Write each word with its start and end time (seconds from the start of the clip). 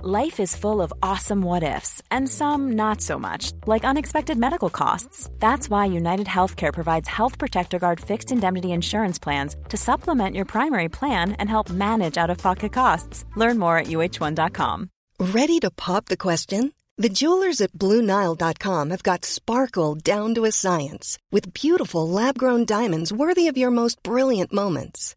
Life 0.00 0.38
is 0.38 0.54
full 0.54 0.80
of 0.80 0.92
awesome 1.02 1.42
what 1.42 1.64
ifs, 1.64 2.00
and 2.08 2.28
some 2.28 2.76
not 2.76 3.00
so 3.00 3.18
much, 3.18 3.50
like 3.66 3.84
unexpected 3.84 4.38
medical 4.38 4.70
costs. 4.70 5.28
That's 5.40 5.68
why 5.68 5.86
United 5.86 6.28
Healthcare 6.28 6.72
provides 6.72 7.08
Health 7.08 7.36
Protector 7.36 7.80
Guard 7.80 7.98
fixed 8.00 8.30
indemnity 8.30 8.70
insurance 8.70 9.18
plans 9.18 9.56
to 9.70 9.76
supplement 9.76 10.36
your 10.36 10.44
primary 10.44 10.88
plan 10.88 11.32
and 11.32 11.50
help 11.50 11.68
manage 11.68 12.16
out 12.16 12.30
of 12.30 12.38
pocket 12.38 12.72
costs. 12.72 13.24
Learn 13.34 13.58
more 13.58 13.76
at 13.76 13.88
uh1.com. 13.88 14.88
Ready 15.18 15.58
to 15.58 15.70
pop 15.72 16.04
the 16.04 16.16
question? 16.16 16.74
The 16.96 17.08
jewelers 17.08 17.60
at 17.60 17.72
Bluenile.com 17.72 18.90
have 18.90 19.02
got 19.02 19.24
sparkle 19.24 19.96
down 19.96 20.32
to 20.36 20.44
a 20.44 20.52
science 20.52 21.18
with 21.32 21.52
beautiful 21.54 22.08
lab 22.08 22.38
grown 22.38 22.64
diamonds 22.64 23.12
worthy 23.12 23.48
of 23.48 23.58
your 23.58 23.72
most 23.72 24.00
brilliant 24.04 24.52
moments. 24.52 25.16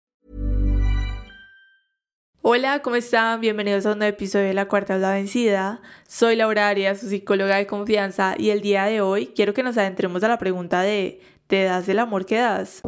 Hola, 2.43 2.81
¿cómo 2.81 2.95
están? 2.95 3.39
Bienvenidos 3.39 3.85
a 3.85 3.91
un 3.91 3.99
nuevo 3.99 4.15
episodio 4.15 4.47
de 4.47 4.55
La 4.55 4.67
Cuarta 4.67 4.97
la 4.97 5.11
Vencida. 5.11 5.79
Soy 6.07 6.35
Laura 6.35 6.69
Arias, 6.69 6.99
su 6.99 7.07
psicóloga 7.07 7.57
de 7.57 7.67
confianza, 7.67 8.33
y 8.35 8.49
el 8.49 8.61
día 8.61 8.85
de 8.85 8.99
hoy 8.99 9.27
quiero 9.35 9.53
que 9.53 9.61
nos 9.61 9.77
adentremos 9.77 10.23
a 10.23 10.27
la 10.27 10.39
pregunta 10.39 10.81
de 10.81 11.21
¿te 11.45 11.65
das 11.65 11.87
el 11.87 11.99
amor 11.99 12.25
que 12.25 12.37
das? 12.37 12.81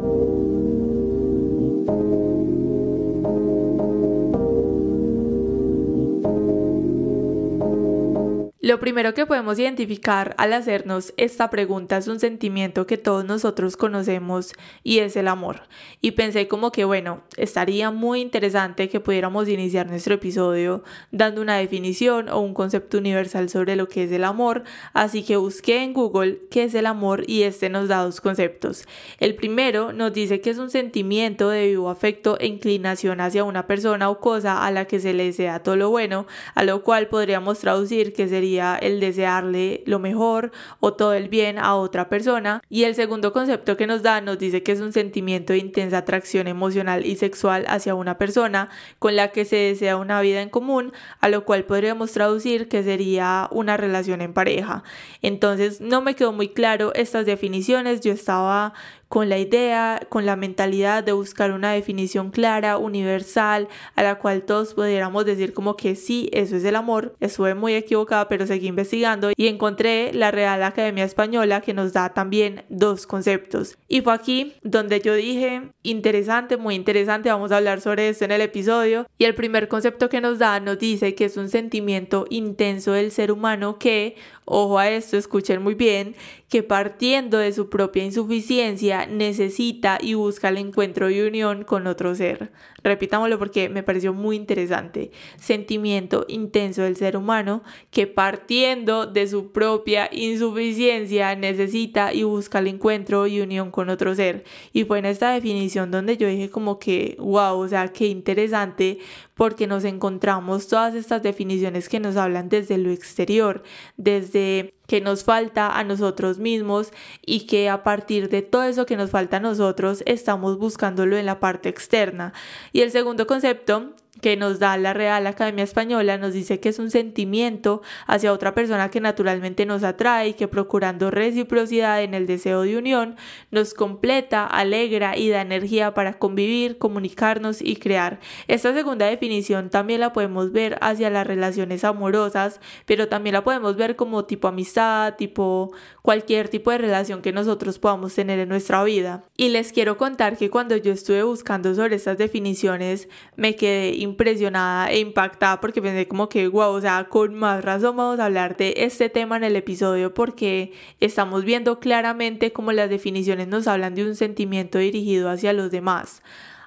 Lo 8.64 8.80
primero 8.80 9.12
que 9.12 9.26
podemos 9.26 9.58
identificar 9.58 10.34
al 10.38 10.54
hacernos 10.54 11.12
esta 11.18 11.50
pregunta 11.50 11.98
es 11.98 12.08
un 12.08 12.18
sentimiento 12.18 12.86
que 12.86 12.96
todos 12.96 13.22
nosotros 13.22 13.76
conocemos 13.76 14.54
y 14.82 15.00
es 15.00 15.16
el 15.16 15.28
amor. 15.28 15.64
Y 16.00 16.12
pensé 16.12 16.48
como 16.48 16.72
que 16.72 16.86
bueno, 16.86 17.20
estaría 17.36 17.90
muy 17.90 18.22
interesante 18.22 18.88
que 18.88 19.00
pudiéramos 19.00 19.50
iniciar 19.50 19.86
nuestro 19.86 20.14
episodio 20.14 20.82
dando 21.10 21.42
una 21.42 21.58
definición 21.58 22.30
o 22.30 22.40
un 22.40 22.54
concepto 22.54 22.96
universal 22.96 23.50
sobre 23.50 23.76
lo 23.76 23.86
que 23.86 24.04
es 24.04 24.12
el 24.12 24.24
amor, 24.24 24.64
así 24.94 25.24
que 25.24 25.36
busqué 25.36 25.82
en 25.82 25.92
Google 25.92 26.38
qué 26.50 26.64
es 26.64 26.74
el 26.74 26.86
amor 26.86 27.24
y 27.26 27.42
este 27.42 27.68
nos 27.68 27.88
da 27.88 28.02
dos 28.02 28.22
conceptos. 28.22 28.88
El 29.20 29.34
primero 29.34 29.92
nos 29.92 30.14
dice 30.14 30.40
que 30.40 30.48
es 30.48 30.56
un 30.56 30.70
sentimiento 30.70 31.50
de 31.50 31.66
vivo 31.66 31.90
afecto 31.90 32.38
e 32.40 32.46
inclinación 32.46 33.20
hacia 33.20 33.44
una 33.44 33.66
persona 33.66 34.08
o 34.08 34.20
cosa 34.20 34.64
a 34.64 34.70
la 34.70 34.86
que 34.86 35.00
se 35.00 35.12
le 35.12 35.24
desea 35.24 35.62
todo 35.62 35.76
lo 35.76 35.90
bueno, 35.90 36.26
a 36.54 36.64
lo 36.64 36.82
cual 36.82 37.08
podríamos 37.08 37.58
traducir 37.58 38.14
que 38.14 38.26
sería 38.26 38.53
el 38.60 39.00
desearle 39.00 39.82
lo 39.86 39.98
mejor 39.98 40.52
o 40.80 40.94
todo 40.94 41.14
el 41.14 41.28
bien 41.28 41.58
a 41.58 41.74
otra 41.74 42.08
persona. 42.08 42.62
Y 42.68 42.84
el 42.84 42.94
segundo 42.94 43.32
concepto 43.32 43.76
que 43.76 43.86
nos 43.86 44.02
da 44.02 44.20
nos 44.20 44.38
dice 44.38 44.62
que 44.62 44.72
es 44.72 44.80
un 44.80 44.92
sentimiento 44.92 45.52
de 45.52 45.58
intensa 45.58 45.98
atracción 45.98 46.48
emocional 46.48 47.06
y 47.06 47.16
sexual 47.16 47.64
hacia 47.68 47.94
una 47.94 48.18
persona 48.18 48.68
con 48.98 49.16
la 49.16 49.28
que 49.28 49.44
se 49.44 49.56
desea 49.56 49.96
una 49.96 50.20
vida 50.20 50.42
en 50.42 50.50
común, 50.50 50.92
a 51.20 51.28
lo 51.28 51.44
cual 51.44 51.64
podríamos 51.64 52.12
traducir 52.12 52.68
que 52.68 52.82
sería 52.82 53.48
una 53.50 53.76
relación 53.76 54.20
en 54.20 54.32
pareja. 54.32 54.82
Entonces 55.22 55.80
no 55.80 56.02
me 56.02 56.14
quedó 56.14 56.32
muy 56.32 56.48
claro 56.48 56.92
estas 56.94 57.26
definiciones, 57.26 58.00
yo 58.00 58.12
estaba 58.12 58.74
con 59.08 59.28
la 59.28 59.38
idea, 59.38 60.00
con 60.08 60.26
la 60.26 60.36
mentalidad 60.36 61.04
de 61.04 61.12
buscar 61.12 61.52
una 61.52 61.72
definición 61.72 62.30
clara, 62.30 62.78
universal, 62.78 63.68
a 63.94 64.02
la 64.02 64.16
cual 64.16 64.42
todos 64.42 64.74
pudiéramos 64.74 65.24
decir 65.24 65.54
como 65.54 65.76
que 65.76 65.94
sí, 65.94 66.28
eso 66.32 66.56
es 66.56 66.64
el 66.64 66.76
amor. 66.76 67.14
Estuve 67.20 67.54
muy 67.54 67.74
equivocada, 67.74 68.28
pero 68.28 68.46
seguí 68.46 68.68
investigando 68.68 69.30
y 69.36 69.48
encontré 69.48 70.12
la 70.12 70.30
Real 70.30 70.62
Academia 70.62 71.04
Española 71.04 71.60
que 71.60 71.74
nos 71.74 71.92
da 71.92 72.10
también 72.10 72.64
dos 72.68 73.06
conceptos. 73.06 73.76
Y 73.88 74.00
fue 74.00 74.14
aquí 74.14 74.54
donde 74.62 75.00
yo 75.00 75.14
dije, 75.14 75.62
interesante, 75.82 76.56
muy 76.56 76.74
interesante, 76.74 77.30
vamos 77.30 77.52
a 77.52 77.58
hablar 77.58 77.80
sobre 77.80 78.08
esto 78.08 78.24
en 78.24 78.32
el 78.32 78.40
episodio. 78.40 79.06
Y 79.18 79.24
el 79.24 79.34
primer 79.34 79.68
concepto 79.68 80.08
que 80.08 80.20
nos 80.20 80.38
da 80.38 80.60
nos 80.60 80.78
dice 80.78 81.14
que 81.14 81.26
es 81.26 81.36
un 81.36 81.48
sentimiento 81.48 82.26
intenso 82.30 82.92
del 82.92 83.10
ser 83.10 83.30
humano 83.30 83.78
que 83.78 84.16
ojo 84.44 84.78
a 84.78 84.90
esto, 84.90 85.16
escuchen 85.16 85.62
muy 85.62 85.74
bien, 85.74 86.14
que 86.48 86.62
partiendo 86.62 87.38
de 87.38 87.52
su 87.52 87.68
propia 87.68 88.04
insuficiencia 88.04 89.06
necesita 89.06 89.98
y 90.00 90.14
busca 90.14 90.50
el 90.50 90.58
encuentro 90.58 91.10
y 91.10 91.20
unión 91.20 91.64
con 91.64 91.86
otro 91.86 92.14
ser. 92.14 92.52
Repitámoslo 92.84 93.38
porque 93.38 93.68
me 93.68 93.82
pareció 93.82 94.12
muy 94.12 94.36
interesante. 94.36 95.10
Sentimiento 95.36 96.26
intenso 96.28 96.82
del 96.82 96.96
ser 96.96 97.16
humano 97.16 97.62
que 97.90 98.06
partiendo 98.06 99.06
de 99.06 99.26
su 99.26 99.52
propia 99.52 100.08
insuficiencia 100.12 101.34
necesita 101.34 102.12
y 102.12 102.22
busca 102.24 102.58
el 102.58 102.68
encuentro 102.68 103.26
y 103.26 103.40
unión 103.40 103.70
con 103.70 103.88
otro 103.88 104.14
ser. 104.14 104.44
Y 104.72 104.84
fue 104.84 104.98
en 104.98 105.06
esta 105.06 105.32
definición 105.32 105.90
donde 105.90 106.16
yo 106.16 106.28
dije 106.28 106.50
como 106.50 106.78
que, 106.78 107.16
wow, 107.18 107.58
o 107.58 107.68
sea, 107.68 107.88
qué 107.88 108.06
interesante 108.06 108.98
porque 109.34 109.66
nos 109.66 109.84
encontramos 109.84 110.68
todas 110.68 110.94
estas 110.94 111.22
definiciones 111.22 111.88
que 111.88 112.00
nos 112.00 112.16
hablan 112.16 112.48
desde 112.48 112.78
lo 112.78 112.90
exterior, 112.90 113.62
desde 113.96 114.74
que 114.86 115.00
nos 115.00 115.24
falta 115.24 115.78
a 115.78 115.84
nosotros 115.84 116.38
mismos 116.38 116.92
y 117.24 117.46
que 117.46 117.68
a 117.68 117.82
partir 117.82 118.28
de 118.28 118.42
todo 118.42 118.64
eso 118.64 118.86
que 118.86 118.96
nos 118.96 119.10
falta 119.10 119.38
a 119.38 119.40
nosotros 119.40 120.02
estamos 120.06 120.58
buscándolo 120.58 121.16
en 121.16 121.26
la 121.26 121.40
parte 121.40 121.68
externa. 121.68 122.32
Y 122.72 122.80
el 122.82 122.90
segundo 122.90 123.26
concepto 123.26 123.94
que 124.24 124.38
nos 124.38 124.58
da 124.58 124.78
la 124.78 124.94
Real 124.94 125.26
Academia 125.26 125.64
Española 125.64 126.16
nos 126.16 126.32
dice 126.32 126.58
que 126.58 126.70
es 126.70 126.78
un 126.78 126.90
sentimiento 126.90 127.82
hacia 128.06 128.32
otra 128.32 128.54
persona 128.54 128.90
que 128.90 128.98
naturalmente 128.98 129.66
nos 129.66 129.84
atrae 129.84 130.28
y 130.28 130.32
que 130.32 130.48
procurando 130.48 131.10
reciprocidad 131.10 132.02
en 132.02 132.14
el 132.14 132.26
deseo 132.26 132.62
de 132.62 132.78
unión 132.78 133.16
nos 133.50 133.74
completa, 133.74 134.46
alegra 134.46 135.18
y 135.18 135.28
da 135.28 135.42
energía 135.42 135.92
para 135.92 136.14
convivir, 136.14 136.78
comunicarnos 136.78 137.60
y 137.60 137.76
crear. 137.76 138.18
Esta 138.48 138.72
segunda 138.72 139.04
definición 139.04 139.68
también 139.68 140.00
la 140.00 140.14
podemos 140.14 140.52
ver 140.52 140.78
hacia 140.80 141.10
las 141.10 141.26
relaciones 141.26 141.84
amorosas, 141.84 142.62
pero 142.86 143.08
también 143.08 143.34
la 143.34 143.44
podemos 143.44 143.76
ver 143.76 143.94
como 143.94 144.24
tipo 144.24 144.48
amistad, 144.48 145.16
tipo 145.16 145.74
cualquier 146.00 146.48
tipo 146.48 146.70
de 146.70 146.78
relación 146.78 147.20
que 147.20 147.32
nosotros 147.32 147.78
podamos 147.78 148.14
tener 148.14 148.38
en 148.38 148.48
nuestra 148.48 148.84
vida. 148.84 149.24
Y 149.36 149.50
les 149.50 149.70
quiero 149.70 149.98
contar 149.98 150.38
que 150.38 150.48
cuando 150.48 150.78
yo 150.78 150.92
estuve 150.92 151.22
buscando 151.24 151.74
sobre 151.74 151.96
estas 151.96 152.16
definiciones 152.16 153.10
me 153.36 153.54
quedé 153.54 153.90
impresionada 154.14 154.90
e 154.90 155.00
impactada 155.00 155.60
porque 155.60 155.82
pensé 155.82 156.06
como 156.06 156.28
que, 156.28 156.48
wow, 156.48 156.72
o 156.72 156.80
sea, 156.80 157.04
con 157.08 157.34
más 157.34 157.64
razón 157.64 157.96
vamos 157.96 158.20
a 158.20 158.26
hablar 158.26 158.56
de 158.56 158.74
este 158.78 159.08
tema 159.08 159.36
en 159.36 159.44
el 159.44 159.56
episodio 159.56 160.14
porque 160.14 160.72
estamos 161.00 161.44
viendo 161.44 161.80
claramente 161.80 162.52
cómo 162.52 162.72
las 162.72 162.88
definiciones 162.88 163.48
nos 163.48 163.66
hablan 163.66 163.94
de 163.94 164.04
un 164.04 164.14
sentimiento 164.14 164.78
dirigido 164.78 165.28
hacia 165.28 165.52
los 165.52 165.70
demás, 165.70 166.22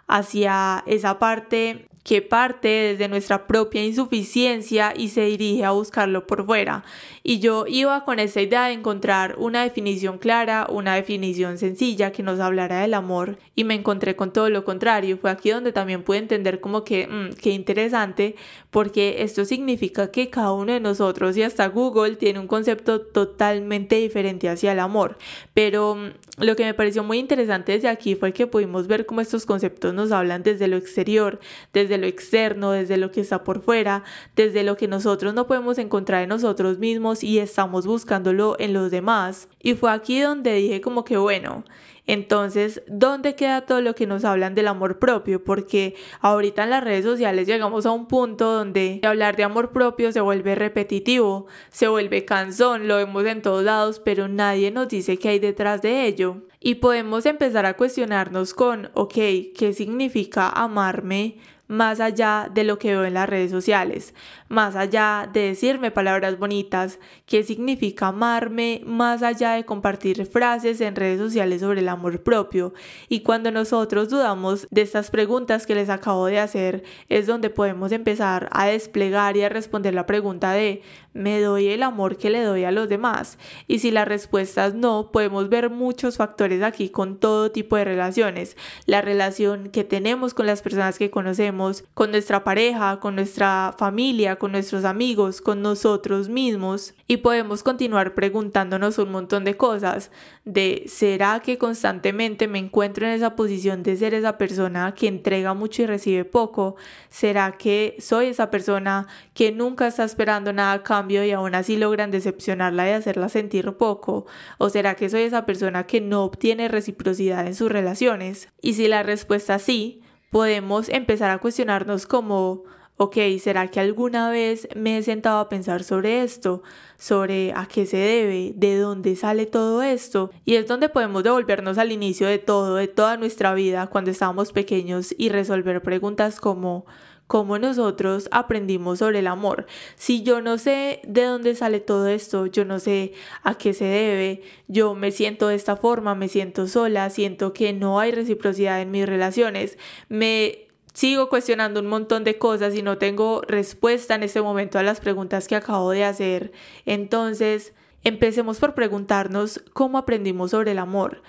hacia 0.07 0.83
esa 0.85 1.19
parte 1.19 1.87
que 2.07 2.21
parte 2.21 2.69
desde 2.69 3.09
nuestra 3.09 3.47
propia 3.47 3.83
insuficiencia 3.83 4.93
y 4.95 5.09
se 5.09 5.25
dirige 5.25 5.65
a 5.65 5.71
buscarlo 5.71 6.25
por 6.25 6.45
fuera. 6.45 6.85
Y 7.21 7.39
yo 7.39 7.65
iba 7.67 8.05
con 8.05 8.19
esa 8.19 8.39
idea 8.39 8.67
de 8.67 8.73
encontrar 8.73 9.35
una 9.37 9.63
definición 9.63 10.17
clara, 10.17 10.67
una 10.69 10.95
definición 10.95 11.57
sencilla 11.57 12.13
que 12.13 12.23
nos 12.23 12.39
hablara 12.39 12.79
del 12.79 12.93
amor 12.93 13.37
y 13.55 13.65
me 13.65 13.73
encontré 13.73 14.15
con 14.15 14.31
todo 14.31 14.49
lo 14.49 14.63
contrario. 14.63 15.17
Fue 15.17 15.29
aquí 15.29 15.49
donde 15.49 15.73
también 15.73 16.03
pude 16.03 16.19
entender 16.19 16.61
como 16.61 16.85
que, 16.85 17.07
mm, 17.07 17.35
qué 17.41 17.49
interesante, 17.49 18.37
porque 18.71 19.23
esto 19.23 19.43
significa 19.43 20.09
que 20.09 20.29
cada 20.29 20.53
uno 20.53 20.71
de 20.71 20.79
nosotros 20.79 21.35
y 21.35 21.43
hasta 21.43 21.67
Google 21.67 22.15
tiene 22.15 22.39
un 22.39 22.47
concepto 22.47 23.01
totalmente 23.01 23.97
diferente 23.97 24.47
hacia 24.47 24.71
el 24.71 24.79
amor. 24.79 25.17
Pero 25.53 25.95
mm, 25.95 26.45
lo 26.45 26.55
que 26.55 26.63
me 26.63 26.73
pareció 26.73 27.03
muy 27.03 27.17
interesante 27.17 27.73
desde 27.73 27.89
aquí 27.89 28.15
fue 28.15 28.31
que 28.31 28.47
pudimos 28.47 28.87
ver 28.87 29.05
cómo 29.05 29.19
estos 29.19 29.45
conceptos 29.45 29.93
nos 29.93 30.13
hablan 30.13 30.43
desde 30.43 30.69
lo 30.69 30.77
exterior, 30.77 31.41
desde 31.73 31.96
lo 31.97 32.07
externo, 32.07 32.71
desde 32.71 32.97
lo 32.97 33.11
que 33.11 33.21
está 33.21 33.43
por 33.43 33.61
fuera, 33.61 34.03
desde 34.35 34.63
lo 34.63 34.77
que 34.77 34.87
nosotros 34.87 35.33
no 35.33 35.47
podemos 35.47 35.77
encontrar 35.77 36.23
en 36.23 36.29
nosotros 36.29 36.79
mismos 36.79 37.23
y 37.23 37.39
estamos 37.39 37.85
buscándolo 37.85 38.55
en 38.59 38.73
los 38.73 38.91
demás. 38.91 39.49
Y 39.61 39.73
fue 39.75 39.91
aquí 39.91 40.19
donde 40.21 40.53
dije 40.53 40.81
como 40.81 41.03
que 41.03 41.17
bueno, 41.17 41.63
Entonces, 42.07 42.81
¿dónde 42.87 43.35
queda 43.35 43.65
todo 43.65 43.81
lo 43.81 43.93
que 43.93 44.07
nos 44.07 44.23
hablan 44.23 44.55
del 44.55 44.69
amor 44.69 44.97
propio? 44.97 45.43
Porque 45.43 45.95
ahorita 46.21 46.63
en 46.63 46.69
las 46.69 46.83
redes 46.83 47.03
sociales 47.03 47.47
llegamos 47.47 47.85
a 47.85 47.91
un 47.91 48.07
punto 48.07 48.49
donde 48.53 49.01
hablar 49.03 49.35
de 49.35 49.43
amor 49.43 49.71
propio 49.73 50.13
se 50.13 50.21
vuelve 50.21 50.55
repetitivo, 50.55 51.47
se 51.69 51.89
vuelve 51.89 52.23
cansón, 52.23 52.87
lo 52.87 52.95
vemos 52.95 53.25
en 53.25 53.41
todos 53.41 53.63
lados, 53.63 53.99
pero 53.99 54.29
nadie 54.29 54.71
nos 54.71 54.87
dice 54.87 55.17
qué 55.17 55.29
hay 55.29 55.39
detrás 55.39 55.81
de 55.81 56.05
ello. 56.05 56.43
Y 56.61 56.75
podemos 56.75 57.25
empezar 57.25 57.65
a 57.65 57.75
cuestionarnos 57.75 58.53
con, 58.53 58.89
ok, 58.93 59.13
¿qué 59.13 59.73
significa 59.75 60.49
amarme? 60.49 61.37
Más 61.67 61.99
allá 61.99 62.49
de 62.53 62.63
lo 62.63 62.79
que 62.79 62.89
veo 62.89 63.05
en 63.05 63.13
las 63.13 63.29
redes 63.29 63.51
sociales, 63.51 64.13
más 64.47 64.75
allá 64.75 65.29
de 65.31 65.41
decirme 65.41 65.91
palabras 65.91 66.39
bonitas, 66.39 66.99
qué 67.25 67.43
significa 67.43 68.07
amarme, 68.07 68.81
más 68.85 69.23
allá 69.23 69.53
de 69.53 69.65
compartir 69.65 70.25
frases 70.25 70.81
en 70.81 70.95
redes 70.95 71.19
sociales 71.19 71.61
sobre 71.61 71.81
el 71.81 71.89
amor 71.89 72.23
propio. 72.23 72.73
Y 73.09 73.21
cuando 73.21 73.51
nosotros 73.51 74.09
dudamos 74.09 74.67
de 74.71 74.81
estas 74.81 75.11
preguntas 75.11 75.65
que 75.65 75.75
les 75.75 75.89
acabo 75.89 76.27
de 76.27 76.39
hacer, 76.39 76.83
es 77.09 77.27
donde 77.27 77.49
podemos 77.49 77.91
empezar 77.91 78.49
a 78.51 78.67
desplegar 78.67 79.35
y 79.35 79.43
a 79.43 79.49
responder 79.49 79.93
la 79.93 80.05
pregunta 80.05 80.53
de 80.53 80.81
¿me 81.13 81.41
doy 81.41 81.67
el 81.67 81.83
amor 81.83 82.17
que 82.17 82.29
le 82.29 82.43
doy 82.43 82.63
a 82.63 82.71
los 82.71 82.87
demás? 82.87 83.37
Y 83.67 83.79
si 83.79 83.91
la 83.91 84.05
respuesta 84.05 84.67
es 84.67 84.75
no, 84.75 85.11
podemos 85.11 85.49
ver 85.49 85.69
muchos 85.69 86.17
factores 86.17 86.61
aquí 86.61 86.89
con 86.89 87.17
todo 87.17 87.51
tipo 87.51 87.75
de 87.75 87.83
relaciones. 87.83 88.55
La 88.85 89.01
relación 89.01 89.69
que 89.69 89.83
tenemos 89.83 90.33
con 90.33 90.45
las 90.45 90.61
personas 90.61 90.97
que 90.97 91.09
conocemos, 91.09 91.56
con 91.93 92.11
nuestra 92.11 92.43
pareja, 92.43 92.99
con 92.99 93.15
nuestra 93.15 93.75
familia, 93.77 94.37
con 94.37 94.51
nuestros 94.51 94.85
amigos, 94.85 95.41
con 95.41 95.61
nosotros 95.61 96.29
mismos. 96.29 96.93
Y 97.07 97.17
podemos 97.17 97.63
continuar 97.63 98.13
preguntándonos 98.13 98.97
un 98.97 99.11
montón 99.11 99.43
de 99.43 99.57
cosas 99.57 100.11
de 100.45 100.85
¿será 100.87 101.41
que 101.41 101.57
constantemente 101.57 102.47
me 102.47 102.59
encuentro 102.59 103.05
en 103.05 103.13
esa 103.13 103.35
posición 103.35 103.83
de 103.83 103.97
ser 103.97 104.13
esa 104.13 104.37
persona 104.37 104.93
que 104.95 105.07
entrega 105.07 105.53
mucho 105.53 105.81
y 105.81 105.85
recibe 105.85 106.25
poco? 106.25 106.75
¿Será 107.09 107.53
que 107.53 107.97
soy 107.99 108.27
esa 108.27 108.49
persona 108.49 109.07
que 109.33 109.51
nunca 109.51 109.87
está 109.87 110.03
esperando 110.03 110.53
nada 110.53 110.73
a 110.73 110.83
cambio 110.83 111.23
y 111.25 111.31
aún 111.31 111.55
así 111.55 111.77
logran 111.77 112.11
decepcionarla 112.11 112.87
y 112.87 112.91
hacerla 112.91 113.29
sentir 113.29 113.73
poco? 113.73 114.25
¿O 114.57 114.69
será 114.69 114.95
que 114.95 115.09
soy 115.09 115.23
esa 115.23 115.45
persona 115.45 115.85
que 115.85 116.01
no 116.01 116.23
obtiene 116.23 116.67
reciprocidad 116.67 117.45
en 117.45 117.55
sus 117.55 117.71
relaciones? 117.71 118.49
Y 118.61 118.73
si 118.73 118.87
la 118.87 119.03
respuesta 119.03 119.55
es 119.55 119.63
sí, 119.63 120.01
podemos 120.29 120.89
empezar 120.89 121.31
a 121.31 121.39
cuestionarnos 121.39 122.05
como 122.05 122.63
ok, 122.97 123.15
¿será 123.39 123.67
que 123.67 123.79
alguna 123.79 124.29
vez 124.31 124.67
me 124.75 124.97
he 124.97 125.03
sentado 125.03 125.39
a 125.39 125.49
pensar 125.49 125.83
sobre 125.83 126.23
esto? 126.23 126.63
Sobre 126.97 127.53
a 127.53 127.67
qué 127.67 127.85
se 127.85 127.97
debe, 127.97 128.53
de 128.55 128.77
dónde 128.77 129.15
sale 129.15 129.45
todo 129.45 129.83
esto. 129.83 130.31
Y 130.45 130.55
es 130.55 130.67
donde 130.67 130.89
podemos 130.89 131.23
devolvernos 131.23 131.77
al 131.77 131.91
inicio 131.91 132.27
de 132.27 132.39
todo, 132.39 132.75
de 132.75 132.87
toda 132.87 133.15
nuestra 133.17 133.53
vida, 133.53 133.87
cuando 133.87 134.09
estábamos 134.09 134.51
pequeños 134.51 135.13
y 135.17 135.29
resolver 135.29 135.81
preguntas 135.83 136.39
como 136.39 136.85
cómo 137.27 137.59
nosotros 137.59 138.29
aprendimos 138.31 138.99
sobre 138.99 139.19
el 139.19 139.27
amor. 139.27 139.67
Si 139.95 140.23
yo 140.23 140.41
no 140.41 140.57
sé 140.57 141.01
de 141.05 141.23
dónde 141.23 141.55
sale 141.55 141.79
todo 141.79 142.07
esto, 142.07 142.45
yo 142.47 142.65
no 142.65 142.79
sé 142.79 143.13
a 143.43 143.55
qué 143.55 143.73
se 143.73 143.85
debe, 143.85 144.41
yo 144.67 144.95
me 144.95 145.11
siento 145.11 145.49
de 145.49 145.55
esta 145.55 145.75
forma, 145.75 146.15
me 146.15 146.29
siento 146.29 146.67
sola, 146.67 147.09
siento 147.09 147.53
que 147.53 147.73
no 147.73 147.99
hay 147.99 148.11
reciprocidad 148.11 148.81
en 148.81 148.91
mis 148.91 149.05
relaciones, 149.05 149.77
me 150.09 150.67
sigo 150.93 151.29
cuestionando 151.29 151.81
un 151.81 151.87
montón 151.87 152.23
de 152.23 152.39
cosas 152.39 152.73
y 152.73 152.81
no 152.81 152.97
tengo 152.97 153.41
respuesta 153.41 154.15
en 154.15 154.23
este 154.23 154.41
momento 154.41 154.79
a 154.79 154.83
las 154.83 154.99
preguntas 154.99 155.47
que 155.47 155.55
acabo 155.55 155.91
de 155.91 156.03
hacer. 156.03 156.51
Entonces, 156.85 157.73
empecemos 158.03 158.57
por 158.57 158.73
preguntarnos 158.73 159.63
cómo 159.73 159.99
aprendimos 159.99 160.51
sobre 160.51 160.71
el 160.71 160.79
amor. 160.79 161.21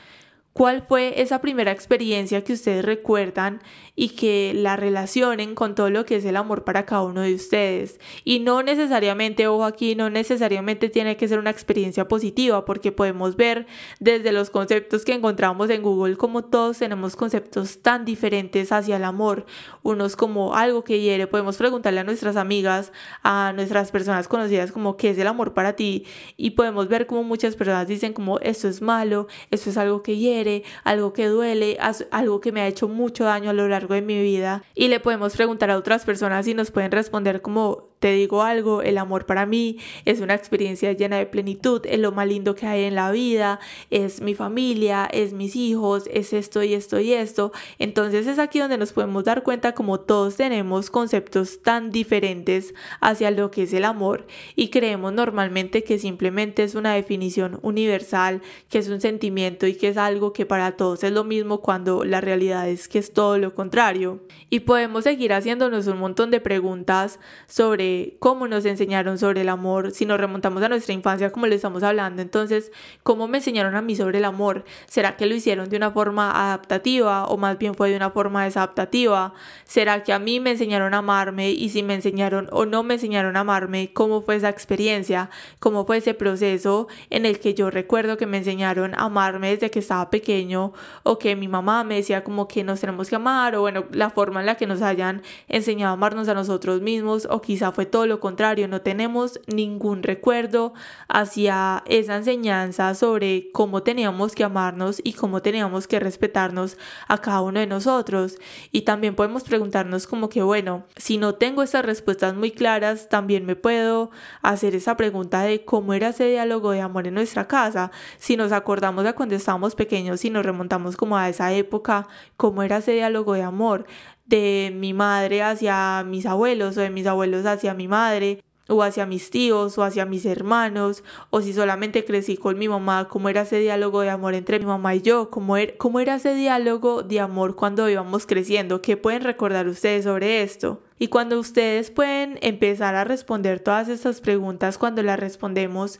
¿Cuál 0.58 0.82
fue 0.88 1.20
esa 1.22 1.40
primera 1.40 1.70
experiencia 1.70 2.42
que 2.42 2.54
ustedes 2.54 2.84
recuerdan 2.84 3.62
y 3.98 4.10
que 4.10 4.52
la 4.54 4.76
relacionen 4.76 5.54
con 5.54 5.74
todo 5.74 5.90
lo 5.90 6.04
que 6.04 6.16
es 6.16 6.24
el 6.24 6.36
amor 6.36 6.64
para 6.64 6.86
cada 6.86 7.02
uno 7.02 7.22
de 7.22 7.34
ustedes? 7.34 7.98
Y 8.24 8.38
no 8.38 8.62
necesariamente, 8.62 9.48
ojo 9.48 9.64
aquí, 9.64 9.94
no 9.94 10.08
necesariamente 10.10 10.88
tiene 10.88 11.16
que 11.16 11.26
ser 11.26 11.38
una 11.38 11.50
experiencia 11.50 12.06
positiva, 12.06 12.64
porque 12.64 12.92
podemos 12.92 13.36
ver 13.36 13.66
desde 14.00 14.32
los 14.32 14.50
conceptos 14.50 15.04
que 15.04 15.14
encontramos 15.14 15.70
en 15.70 15.82
Google 15.82 16.16
como 16.16 16.44
todos 16.44 16.78
tenemos 16.78 17.16
conceptos 17.16 17.82
tan 17.82 18.04
diferentes 18.04 18.70
hacia 18.72 18.96
el 18.96 19.04
amor. 19.04 19.46
Unos 19.82 20.16
como 20.16 20.54
algo 20.54 20.84
que 20.84 21.00
hiere, 21.00 21.26
podemos 21.26 21.56
preguntarle 21.56 22.00
a 22.00 22.04
nuestras 22.04 22.36
amigas, 22.36 22.92
a 23.22 23.52
nuestras 23.54 23.90
personas 23.90 24.28
conocidas 24.28 24.72
como 24.72 24.96
qué 24.96 25.10
es 25.10 25.18
el 25.18 25.26
amor 25.26 25.54
para 25.54 25.74
ti 25.74 26.06
y 26.36 26.50
podemos 26.50 26.88
ver 26.88 27.06
como 27.06 27.24
muchas 27.24 27.56
personas 27.56 27.88
dicen 27.88 28.12
como 28.12 28.38
esto 28.40 28.68
es 28.68 28.80
malo, 28.80 29.26
esto 29.50 29.70
es 29.70 29.76
algo 29.76 30.02
que 30.02 30.16
hiere 30.16 30.48
algo 30.84 31.12
que 31.12 31.26
duele, 31.26 31.78
algo 32.10 32.40
que 32.40 32.52
me 32.52 32.60
ha 32.60 32.66
hecho 32.66 32.88
mucho 32.88 33.24
daño 33.24 33.50
a 33.50 33.52
lo 33.52 33.68
largo 33.68 33.87
de 33.94 34.02
mi 34.02 34.20
vida. 34.22 34.62
Y 34.74 34.88
le 34.88 35.00
podemos 35.00 35.36
preguntar 35.36 35.70
a 35.70 35.76
otras 35.76 36.04
personas 36.04 36.46
y 36.46 36.54
nos 36.54 36.70
pueden 36.70 36.92
responder 36.92 37.42
como 37.42 37.87
te 37.98 38.12
digo 38.12 38.42
algo, 38.42 38.82
el 38.82 38.98
amor 38.98 39.26
para 39.26 39.46
mí 39.46 39.78
es 40.04 40.20
una 40.20 40.34
experiencia 40.34 40.92
llena 40.92 41.18
de 41.18 41.26
plenitud, 41.26 41.82
es 41.84 41.98
lo 41.98 42.12
más 42.12 42.28
lindo 42.28 42.54
que 42.54 42.66
hay 42.66 42.84
en 42.84 42.94
la 42.94 43.10
vida, 43.10 43.58
es 43.90 44.20
mi 44.20 44.34
familia, 44.34 45.08
es 45.12 45.32
mis 45.32 45.56
hijos, 45.56 46.08
es 46.12 46.32
esto 46.32 46.62
y 46.62 46.74
esto 46.74 47.00
y 47.00 47.12
esto. 47.12 47.52
Entonces 47.78 48.26
es 48.26 48.38
aquí 48.38 48.60
donde 48.60 48.78
nos 48.78 48.92
podemos 48.92 49.24
dar 49.24 49.42
cuenta 49.42 49.74
como 49.74 50.00
todos 50.00 50.36
tenemos 50.36 50.90
conceptos 50.90 51.62
tan 51.62 51.90
diferentes 51.90 52.74
hacia 53.00 53.30
lo 53.30 53.50
que 53.50 53.64
es 53.64 53.72
el 53.72 53.84
amor 53.84 54.26
y 54.54 54.68
creemos 54.68 55.12
normalmente 55.12 55.82
que 55.82 55.98
simplemente 55.98 56.62
es 56.62 56.74
una 56.74 56.94
definición 56.94 57.58
universal, 57.62 58.42
que 58.68 58.78
es 58.78 58.88
un 58.88 59.00
sentimiento 59.00 59.66
y 59.66 59.74
que 59.74 59.88
es 59.88 59.96
algo 59.96 60.32
que 60.32 60.46
para 60.46 60.72
todos 60.76 61.02
es 61.02 61.12
lo 61.12 61.24
mismo 61.24 61.60
cuando 61.60 62.04
la 62.04 62.20
realidad 62.20 62.68
es 62.68 62.88
que 62.88 62.98
es 62.98 63.12
todo 63.12 63.38
lo 63.38 63.54
contrario. 63.54 64.20
Y 64.50 64.60
podemos 64.60 65.04
seguir 65.04 65.32
haciéndonos 65.32 65.86
un 65.86 65.98
montón 65.98 66.30
de 66.30 66.40
preguntas 66.40 67.18
sobre 67.46 67.87
cómo 68.18 68.48
nos 68.48 68.64
enseñaron 68.64 69.18
sobre 69.18 69.42
el 69.42 69.48
amor, 69.48 69.92
si 69.92 70.06
nos 70.06 70.18
remontamos 70.18 70.62
a 70.62 70.68
nuestra 70.68 70.94
infancia 70.94 71.30
como 71.30 71.46
le 71.46 71.56
estamos 71.56 71.82
hablando, 71.82 72.22
entonces, 72.22 72.72
¿cómo 73.02 73.28
me 73.28 73.38
enseñaron 73.38 73.74
a 73.76 73.82
mí 73.82 73.96
sobre 73.96 74.18
el 74.18 74.24
amor? 74.24 74.64
¿Será 74.86 75.16
que 75.16 75.26
lo 75.26 75.34
hicieron 75.34 75.68
de 75.68 75.76
una 75.76 75.90
forma 75.90 76.30
adaptativa 76.30 77.26
o 77.26 77.36
más 77.36 77.58
bien 77.58 77.74
fue 77.74 77.90
de 77.90 77.96
una 77.96 78.10
forma 78.10 78.44
desadaptativa? 78.44 79.34
¿Será 79.64 80.02
que 80.02 80.12
a 80.12 80.18
mí 80.18 80.40
me 80.40 80.52
enseñaron 80.52 80.94
a 80.94 80.98
amarme 80.98 81.50
y 81.50 81.68
si 81.68 81.82
me 81.82 81.94
enseñaron 81.94 82.48
o 82.52 82.66
no 82.66 82.82
me 82.82 82.94
enseñaron 82.94 83.36
a 83.36 83.40
amarme, 83.40 83.92
cómo 83.92 84.22
fue 84.22 84.36
esa 84.36 84.48
experiencia? 84.48 85.30
¿Cómo 85.58 85.84
fue 85.84 85.98
ese 85.98 86.14
proceso 86.14 86.88
en 87.10 87.26
el 87.26 87.38
que 87.40 87.54
yo 87.54 87.70
recuerdo 87.70 88.16
que 88.16 88.26
me 88.26 88.38
enseñaron 88.38 88.94
a 88.94 89.04
amarme 89.04 89.50
desde 89.50 89.70
que 89.70 89.78
estaba 89.78 90.10
pequeño 90.10 90.72
o 91.02 91.18
que 91.18 91.36
mi 91.36 91.48
mamá 91.48 91.84
me 91.84 91.96
decía 91.96 92.24
como 92.24 92.48
que 92.48 92.64
nos 92.64 92.80
tenemos 92.80 93.08
que 93.08 93.16
amar 93.16 93.54
o 93.54 93.60
bueno, 93.60 93.84
la 93.92 94.10
forma 94.10 94.40
en 94.40 94.46
la 94.46 94.56
que 94.56 94.66
nos 94.66 94.82
hayan 94.82 95.22
enseñado 95.48 95.90
a 95.90 95.94
amarnos 95.94 96.28
a 96.28 96.34
nosotros 96.34 96.80
mismos 96.80 97.26
o 97.30 97.40
quizá 97.40 97.72
fue 97.78 97.86
todo 97.86 98.08
lo 98.08 98.18
contrario, 98.18 98.66
no 98.66 98.80
tenemos 98.80 99.38
ningún 99.46 100.02
recuerdo 100.02 100.74
hacia 101.06 101.84
esa 101.86 102.16
enseñanza 102.16 102.92
sobre 102.96 103.52
cómo 103.52 103.84
teníamos 103.84 104.34
que 104.34 104.42
amarnos 104.42 105.00
y 105.04 105.12
cómo 105.12 105.42
teníamos 105.42 105.86
que 105.86 106.00
respetarnos 106.00 106.76
a 107.06 107.18
cada 107.18 107.40
uno 107.40 107.60
de 107.60 107.68
nosotros. 107.68 108.38
Y 108.72 108.80
también 108.80 109.14
podemos 109.14 109.44
preguntarnos 109.44 110.08
como 110.08 110.28
que, 110.28 110.42
bueno, 110.42 110.86
si 110.96 111.18
no 111.18 111.36
tengo 111.36 111.62
esas 111.62 111.84
respuestas 111.84 112.34
muy 112.34 112.50
claras, 112.50 113.08
también 113.08 113.46
me 113.46 113.54
puedo 113.54 114.10
hacer 114.42 114.74
esa 114.74 114.96
pregunta 114.96 115.42
de 115.42 115.64
cómo 115.64 115.94
era 115.94 116.08
ese 116.08 116.24
diálogo 116.24 116.72
de 116.72 116.80
amor 116.80 117.06
en 117.06 117.14
nuestra 117.14 117.46
casa. 117.46 117.92
Si 118.18 118.36
nos 118.36 118.50
acordamos 118.50 119.04
de 119.04 119.12
cuando 119.12 119.36
estábamos 119.36 119.76
pequeños, 119.76 120.24
y 120.24 120.30
nos 120.30 120.44
remontamos 120.44 120.96
como 120.96 121.16
a 121.16 121.28
esa 121.28 121.52
época, 121.52 122.08
cómo 122.36 122.64
era 122.64 122.78
ese 122.78 122.90
diálogo 122.90 123.34
de 123.34 123.44
amor 123.44 123.86
de 124.28 124.72
mi 124.74 124.92
madre 124.92 125.42
hacia 125.42 126.04
mis 126.06 126.26
abuelos 126.26 126.76
o 126.76 126.80
de 126.80 126.90
mis 126.90 127.06
abuelos 127.06 127.46
hacia 127.46 127.74
mi 127.74 127.88
madre 127.88 128.44
o 128.68 128.82
hacia 128.82 129.06
mis 129.06 129.30
tíos 129.30 129.78
o 129.78 129.82
hacia 129.82 130.04
mis 130.04 130.26
hermanos 130.26 131.02
o 131.30 131.40
si 131.40 131.54
solamente 131.54 132.04
crecí 132.04 132.36
con 132.36 132.58
mi 132.58 132.68
mamá, 132.68 133.08
cómo 133.08 133.30
era 133.30 133.42
ese 133.42 133.58
diálogo 133.58 134.02
de 134.02 134.10
amor 134.10 134.34
entre 134.34 134.58
mi 134.58 134.66
mamá 134.66 134.94
y 134.94 135.00
yo, 135.00 135.30
cómo 135.30 135.56
era, 135.56 135.72
cómo 135.78 136.00
era 136.00 136.16
ese 136.16 136.34
diálogo 136.34 137.02
de 137.02 137.20
amor 137.20 137.56
cuando 137.56 137.88
íbamos 137.88 138.26
creciendo, 138.26 138.82
¿qué 138.82 138.98
pueden 138.98 139.24
recordar 139.24 139.66
ustedes 139.66 140.04
sobre 140.04 140.42
esto? 140.42 140.82
Y 140.98 141.08
cuando 141.08 141.38
ustedes 141.38 141.90
pueden 141.90 142.38
empezar 142.42 142.94
a 142.94 143.04
responder 143.04 143.60
todas 143.60 143.88
estas 143.88 144.20
preguntas, 144.20 144.78
cuando 144.78 145.02
las 145.02 145.18
respondemos, 145.18 145.98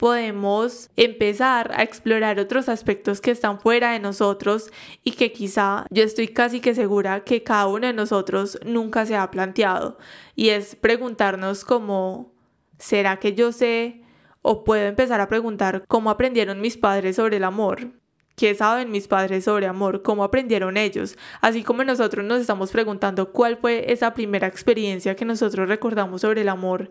podemos 0.00 0.88
empezar 0.96 1.72
a 1.74 1.82
explorar 1.82 2.40
otros 2.40 2.70
aspectos 2.70 3.20
que 3.20 3.32
están 3.32 3.60
fuera 3.60 3.92
de 3.92 4.00
nosotros 4.00 4.70
y 5.04 5.10
que 5.10 5.30
quizá 5.30 5.84
yo 5.90 6.02
estoy 6.02 6.28
casi 6.28 6.60
que 6.60 6.74
segura 6.74 7.22
que 7.22 7.42
cada 7.42 7.66
uno 7.66 7.86
de 7.86 7.92
nosotros 7.92 8.58
nunca 8.64 9.04
se 9.04 9.14
ha 9.14 9.30
planteado. 9.30 9.98
Y 10.34 10.48
es 10.48 10.74
preguntarnos 10.74 11.66
cómo, 11.66 12.32
¿será 12.78 13.18
que 13.18 13.34
yo 13.34 13.52
sé? 13.52 14.00
O 14.40 14.64
puedo 14.64 14.86
empezar 14.86 15.20
a 15.20 15.28
preguntar 15.28 15.84
cómo 15.86 16.08
aprendieron 16.08 16.62
mis 16.62 16.78
padres 16.78 17.16
sobre 17.16 17.36
el 17.36 17.44
amor. 17.44 17.92
¿Qué 18.36 18.54
saben 18.54 18.90
mis 18.90 19.06
padres 19.06 19.44
sobre 19.44 19.66
amor? 19.66 20.00
¿Cómo 20.00 20.24
aprendieron 20.24 20.78
ellos? 20.78 21.18
Así 21.42 21.62
como 21.62 21.84
nosotros 21.84 22.24
nos 22.24 22.40
estamos 22.40 22.70
preguntando 22.72 23.32
cuál 23.32 23.58
fue 23.58 23.92
esa 23.92 24.14
primera 24.14 24.46
experiencia 24.46 25.14
que 25.14 25.26
nosotros 25.26 25.68
recordamos 25.68 26.22
sobre 26.22 26.40
el 26.40 26.48
amor 26.48 26.88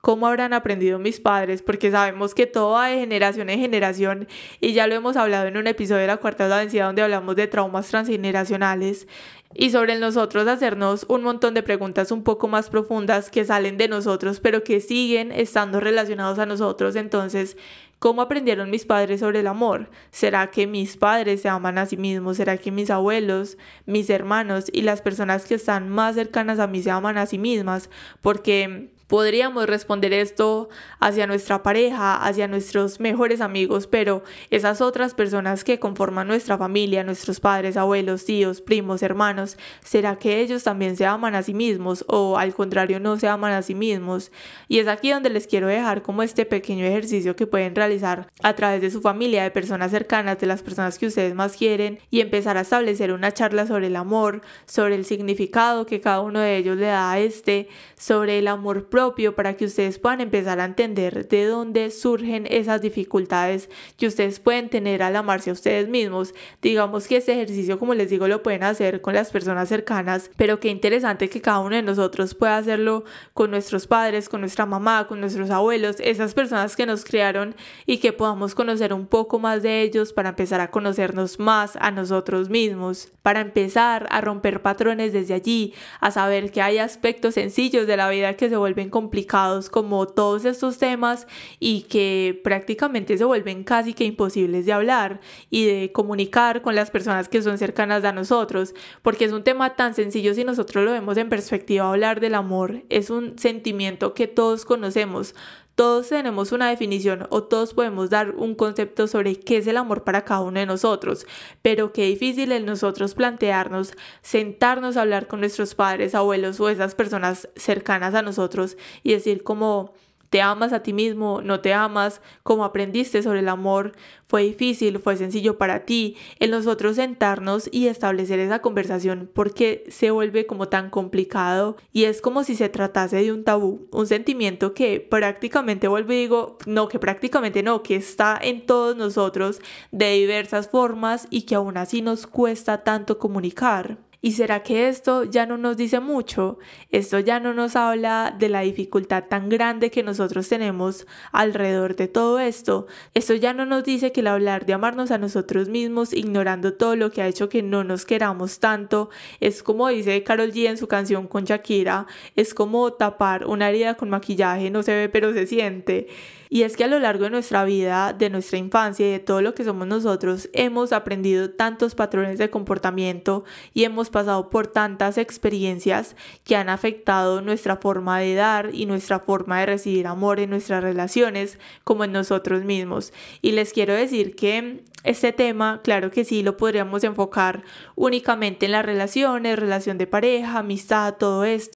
cómo 0.00 0.26
habrán 0.26 0.52
aprendido 0.52 0.98
mis 0.98 1.20
padres, 1.20 1.62
porque 1.62 1.90
sabemos 1.90 2.34
que 2.34 2.46
todo 2.46 2.72
va 2.72 2.88
de 2.88 2.98
generación 2.98 3.50
en 3.50 3.60
generación 3.60 4.28
y 4.60 4.72
ya 4.72 4.86
lo 4.86 4.94
hemos 4.94 5.16
hablado 5.16 5.46
en 5.46 5.56
un 5.56 5.66
episodio 5.66 6.02
de 6.02 6.06
la 6.06 6.18
cuarta 6.18 6.48
de 6.48 6.54
densidad 6.54 6.86
donde 6.86 7.02
hablamos 7.02 7.36
de 7.36 7.46
traumas 7.46 7.88
transgeneracionales 7.88 9.08
y 9.54 9.70
sobre 9.70 9.98
nosotros 9.98 10.46
hacernos 10.46 11.06
un 11.08 11.22
montón 11.22 11.54
de 11.54 11.62
preguntas 11.62 12.12
un 12.12 12.22
poco 12.22 12.48
más 12.48 12.70
profundas 12.70 13.30
que 13.30 13.44
salen 13.44 13.76
de 13.78 13.88
nosotros 13.88 14.40
pero 14.40 14.62
que 14.62 14.80
siguen 14.80 15.32
estando 15.32 15.80
relacionados 15.80 16.38
a 16.38 16.46
nosotros. 16.46 16.96
Entonces, 16.96 17.56
¿cómo 17.98 18.22
aprendieron 18.22 18.70
mis 18.70 18.84
padres 18.84 19.20
sobre 19.20 19.40
el 19.40 19.46
amor? 19.46 19.90
¿Será 20.10 20.50
que 20.50 20.66
mis 20.66 20.96
padres 20.96 21.42
se 21.42 21.48
aman 21.48 21.78
a 21.78 21.86
sí 21.86 21.96
mismos? 21.96 22.36
¿Será 22.36 22.58
que 22.58 22.70
mis 22.70 22.90
abuelos, 22.90 23.56
mis 23.86 24.10
hermanos 24.10 24.66
y 24.72 24.82
las 24.82 25.02
personas 25.02 25.46
que 25.46 25.54
están 25.54 25.88
más 25.88 26.14
cercanas 26.14 26.58
a 26.58 26.66
mí 26.66 26.82
se 26.82 26.90
aman 26.90 27.16
a 27.16 27.26
sí 27.26 27.38
mismas? 27.38 27.90
Porque 28.20 28.90
Podríamos 29.08 29.66
responder 29.66 30.12
esto 30.12 30.68
hacia 31.00 31.26
nuestra 31.26 31.62
pareja, 31.62 32.22
hacia 32.22 32.46
nuestros 32.46 33.00
mejores 33.00 33.40
amigos, 33.40 33.86
pero 33.86 34.22
esas 34.50 34.82
otras 34.82 35.14
personas 35.14 35.64
que 35.64 35.78
conforman 35.78 36.28
nuestra 36.28 36.58
familia, 36.58 37.02
nuestros 37.04 37.40
padres, 37.40 37.78
abuelos, 37.78 38.26
tíos, 38.26 38.60
primos, 38.60 39.02
hermanos, 39.02 39.56
¿será 39.82 40.16
que 40.16 40.42
ellos 40.42 40.62
también 40.62 40.94
se 40.94 41.06
aman 41.06 41.34
a 41.34 41.42
sí 41.42 41.54
mismos 41.54 42.04
o 42.06 42.36
al 42.36 42.54
contrario 42.54 43.00
no 43.00 43.16
se 43.16 43.28
aman 43.28 43.54
a 43.54 43.62
sí 43.62 43.74
mismos? 43.74 44.30
Y 44.68 44.78
es 44.78 44.88
aquí 44.88 45.10
donde 45.10 45.30
les 45.30 45.46
quiero 45.46 45.68
dejar 45.68 46.02
como 46.02 46.22
este 46.22 46.44
pequeño 46.44 46.84
ejercicio 46.84 47.34
que 47.34 47.46
pueden 47.46 47.74
realizar 47.74 48.28
a 48.42 48.54
través 48.56 48.82
de 48.82 48.90
su 48.90 49.00
familia, 49.00 49.42
de 49.42 49.50
personas 49.50 49.90
cercanas, 49.90 50.38
de 50.38 50.46
las 50.46 50.60
personas 50.60 50.98
que 50.98 51.06
ustedes 51.06 51.34
más 51.34 51.56
quieren 51.56 51.98
y 52.10 52.20
empezar 52.20 52.58
a 52.58 52.60
establecer 52.60 53.12
una 53.12 53.32
charla 53.32 53.66
sobre 53.66 53.86
el 53.86 53.96
amor, 53.96 54.42
sobre 54.66 54.96
el 54.96 55.06
significado 55.06 55.86
que 55.86 56.02
cada 56.02 56.20
uno 56.20 56.40
de 56.40 56.58
ellos 56.58 56.76
le 56.76 56.88
da 56.88 57.10
a 57.10 57.18
este, 57.18 57.68
sobre 57.96 58.38
el 58.38 58.48
amor 58.48 58.90
propio 58.90 58.97
propio 58.98 59.36
para 59.36 59.54
que 59.54 59.64
ustedes 59.64 59.96
puedan 59.96 60.20
empezar 60.20 60.58
a 60.58 60.64
entender 60.64 61.28
de 61.28 61.44
dónde 61.44 61.92
surgen 61.92 62.48
esas 62.50 62.82
dificultades 62.82 63.70
que 63.96 64.08
ustedes 64.08 64.40
pueden 64.40 64.68
tener 64.68 65.04
al 65.04 65.14
amarse 65.14 65.50
a 65.50 65.52
ustedes 65.52 65.88
mismos. 65.88 66.34
Digamos 66.60 67.06
que 67.06 67.18
este 67.18 67.32
ejercicio, 67.32 67.78
como 67.78 67.94
les 67.94 68.10
digo, 68.10 68.26
lo 68.26 68.42
pueden 68.42 68.64
hacer 68.64 69.00
con 69.00 69.14
las 69.14 69.30
personas 69.30 69.68
cercanas, 69.68 70.32
pero 70.36 70.58
qué 70.58 70.68
interesante 70.68 71.28
que 71.28 71.40
cada 71.40 71.60
uno 71.60 71.76
de 71.76 71.82
nosotros 71.82 72.34
pueda 72.34 72.56
hacerlo 72.56 73.04
con 73.34 73.52
nuestros 73.52 73.86
padres, 73.86 74.28
con 74.28 74.40
nuestra 74.40 74.66
mamá, 74.66 75.06
con 75.06 75.20
nuestros 75.20 75.50
abuelos, 75.50 76.00
esas 76.00 76.34
personas 76.34 76.74
que 76.74 76.84
nos 76.84 77.04
crearon 77.04 77.54
y 77.86 77.98
que 77.98 78.12
podamos 78.12 78.56
conocer 78.56 78.92
un 78.92 79.06
poco 79.06 79.38
más 79.38 79.62
de 79.62 79.82
ellos 79.82 80.12
para 80.12 80.30
empezar 80.30 80.60
a 80.60 80.72
conocernos 80.72 81.38
más 81.38 81.76
a 81.76 81.92
nosotros 81.92 82.50
mismos, 82.50 83.12
para 83.22 83.42
empezar 83.42 84.08
a 84.10 84.20
romper 84.20 84.60
patrones 84.60 85.12
desde 85.12 85.34
allí, 85.34 85.72
a 86.00 86.10
saber 86.10 86.50
que 86.50 86.62
hay 86.62 86.78
aspectos 86.78 87.34
sencillos 87.34 87.86
de 87.86 87.96
la 87.96 88.10
vida 88.10 88.34
que 88.34 88.48
se 88.48 88.56
vuelven 88.56 88.87
complicados 88.88 89.70
como 89.70 90.06
todos 90.06 90.44
estos 90.44 90.78
temas 90.78 91.26
y 91.58 91.82
que 91.82 92.40
prácticamente 92.44 93.16
se 93.18 93.24
vuelven 93.24 93.64
casi 93.64 93.94
que 93.94 94.04
imposibles 94.04 94.66
de 94.66 94.72
hablar 94.72 95.20
y 95.50 95.66
de 95.66 95.92
comunicar 95.92 96.62
con 96.62 96.74
las 96.74 96.90
personas 96.90 97.28
que 97.28 97.42
son 97.42 97.58
cercanas 97.58 98.04
a 98.04 98.12
nosotros, 98.12 98.74
porque 99.02 99.24
es 99.24 99.32
un 99.32 99.44
tema 99.44 99.76
tan 99.76 99.94
sencillo 99.94 100.34
si 100.34 100.44
nosotros 100.44 100.84
lo 100.84 100.92
vemos 100.92 101.16
en 101.16 101.28
perspectiva, 101.28 101.88
hablar 101.88 102.20
del 102.20 102.34
amor 102.34 102.82
es 102.88 103.10
un 103.10 103.38
sentimiento 103.38 104.14
que 104.14 104.26
todos 104.26 104.64
conocemos, 104.64 105.34
todos 105.78 106.08
tenemos 106.08 106.50
una 106.50 106.68
definición 106.68 107.28
o 107.30 107.44
todos 107.44 107.72
podemos 107.72 108.10
dar 108.10 108.34
un 108.34 108.56
concepto 108.56 109.06
sobre 109.06 109.36
qué 109.36 109.58
es 109.58 109.66
el 109.68 109.76
amor 109.76 110.02
para 110.02 110.24
cada 110.24 110.40
uno 110.40 110.58
de 110.58 110.66
nosotros, 110.66 111.24
pero 111.62 111.92
qué 111.92 112.06
difícil 112.06 112.50
es 112.50 112.64
nosotros 112.64 113.14
plantearnos, 113.14 113.92
sentarnos 114.20 114.96
a 114.96 115.02
hablar 115.02 115.28
con 115.28 115.38
nuestros 115.38 115.76
padres, 115.76 116.16
abuelos 116.16 116.58
o 116.58 116.68
esas 116.68 116.96
personas 116.96 117.48
cercanas 117.54 118.16
a 118.16 118.22
nosotros 118.22 118.76
y 119.04 119.12
decir 119.12 119.44
como 119.44 119.92
¿Te 120.30 120.42
amas 120.42 120.72
a 120.72 120.82
ti 120.82 120.92
mismo? 120.92 121.40
¿No 121.42 121.60
te 121.60 121.72
amas? 121.72 122.20
¿Cómo 122.42 122.64
aprendiste 122.64 123.22
sobre 123.22 123.40
el 123.40 123.48
amor? 123.48 123.92
¿Fue 124.26 124.42
difícil? 124.42 124.98
¿Fue 124.98 125.16
sencillo 125.16 125.56
para 125.56 125.86
ti? 125.86 126.16
El 126.38 126.50
nosotros 126.50 126.96
sentarnos 126.96 127.68
y 127.72 127.86
establecer 127.86 128.38
esa 128.38 128.60
conversación 128.60 129.30
porque 129.32 129.84
se 129.88 130.10
vuelve 130.10 130.46
como 130.46 130.68
tan 130.68 130.90
complicado 130.90 131.76
y 131.92 132.04
es 132.04 132.20
como 132.20 132.44
si 132.44 132.56
se 132.56 132.68
tratase 132.68 133.16
de 133.16 133.32
un 133.32 133.44
tabú, 133.44 133.88
un 133.90 134.06
sentimiento 134.06 134.74
que 134.74 135.00
prácticamente 135.00 135.88
vuelvo 135.88 136.12
y 136.12 136.16
digo, 136.16 136.58
no, 136.66 136.88
que 136.88 136.98
prácticamente 136.98 137.62
no, 137.62 137.82
que 137.82 137.96
está 137.96 138.38
en 138.40 138.66
todos 138.66 138.96
nosotros 138.96 139.60
de 139.92 140.12
diversas 140.12 140.68
formas 140.68 141.26
y 141.30 141.42
que 141.42 141.54
aún 141.54 141.78
así 141.78 142.02
nos 142.02 142.26
cuesta 142.26 142.84
tanto 142.84 143.18
comunicar. 143.18 144.07
¿Y 144.20 144.32
será 144.32 144.64
que 144.64 144.88
esto 144.88 145.22
ya 145.22 145.46
no 145.46 145.58
nos 145.58 145.76
dice 145.76 146.00
mucho? 146.00 146.58
Esto 146.90 147.20
ya 147.20 147.38
no 147.38 147.54
nos 147.54 147.76
habla 147.76 148.34
de 148.36 148.48
la 148.48 148.62
dificultad 148.62 149.24
tan 149.28 149.48
grande 149.48 149.92
que 149.92 150.02
nosotros 150.02 150.48
tenemos 150.48 151.06
alrededor 151.30 151.94
de 151.94 152.08
todo 152.08 152.40
esto. 152.40 152.88
Esto 153.14 153.34
ya 153.34 153.52
no 153.52 153.64
nos 153.64 153.84
dice 153.84 154.10
que 154.10 154.18
el 154.18 154.26
hablar 154.26 154.66
de 154.66 154.72
amarnos 154.72 155.12
a 155.12 155.18
nosotros 155.18 155.68
mismos, 155.68 156.12
ignorando 156.12 156.74
todo 156.74 156.96
lo 156.96 157.12
que 157.12 157.22
ha 157.22 157.28
hecho 157.28 157.48
que 157.48 157.62
no 157.62 157.84
nos 157.84 158.04
queramos 158.04 158.58
tanto, 158.58 159.08
es 159.38 159.62
como 159.62 159.86
dice 159.86 160.24
Carol 160.24 160.50
G 160.50 160.68
en 160.68 160.78
su 160.78 160.88
canción 160.88 161.28
con 161.28 161.44
Shakira, 161.44 162.08
es 162.34 162.54
como 162.54 162.92
tapar 162.94 163.46
una 163.46 163.68
herida 163.68 163.94
con 163.94 164.10
maquillaje, 164.10 164.68
no 164.70 164.82
se 164.82 164.94
ve 164.94 165.08
pero 165.08 165.32
se 165.32 165.46
siente. 165.46 166.08
Y 166.50 166.62
es 166.62 166.76
que 166.76 166.84
a 166.84 166.88
lo 166.88 166.98
largo 166.98 167.24
de 167.24 167.30
nuestra 167.30 167.64
vida, 167.64 168.14
de 168.14 168.30
nuestra 168.30 168.58
infancia 168.58 169.06
y 169.06 169.12
de 169.12 169.18
todo 169.18 169.42
lo 169.42 169.54
que 169.54 169.64
somos 169.64 169.86
nosotros, 169.86 170.48
hemos 170.54 170.92
aprendido 170.92 171.50
tantos 171.50 171.94
patrones 171.94 172.38
de 172.38 172.48
comportamiento 172.48 173.44
y 173.74 173.84
hemos 173.84 174.07
pasado 174.10 174.50
por 174.50 174.66
tantas 174.66 175.18
experiencias 175.18 176.16
que 176.44 176.56
han 176.56 176.68
afectado 176.68 177.40
nuestra 177.40 177.76
forma 177.76 178.18
de 178.20 178.34
dar 178.34 178.70
y 178.74 178.86
nuestra 178.86 179.20
forma 179.20 179.60
de 179.60 179.66
recibir 179.66 180.06
amor 180.06 180.40
en 180.40 180.50
nuestras 180.50 180.82
relaciones 180.82 181.58
como 181.84 182.04
en 182.04 182.12
nosotros 182.12 182.64
mismos. 182.64 183.12
Y 183.42 183.52
les 183.52 183.72
quiero 183.72 183.94
decir 183.94 184.36
que 184.36 184.84
este 185.04 185.32
tema, 185.32 185.80
claro 185.82 186.10
que 186.10 186.24
sí, 186.24 186.42
lo 186.42 186.56
podríamos 186.56 187.04
enfocar 187.04 187.64
únicamente 187.94 188.66
en 188.66 188.72
las 188.72 188.84
relaciones, 188.84 189.58
relación 189.58 189.98
de 189.98 190.06
pareja, 190.06 190.58
amistad, 190.58 191.14
todo 191.14 191.44
esto. 191.44 191.74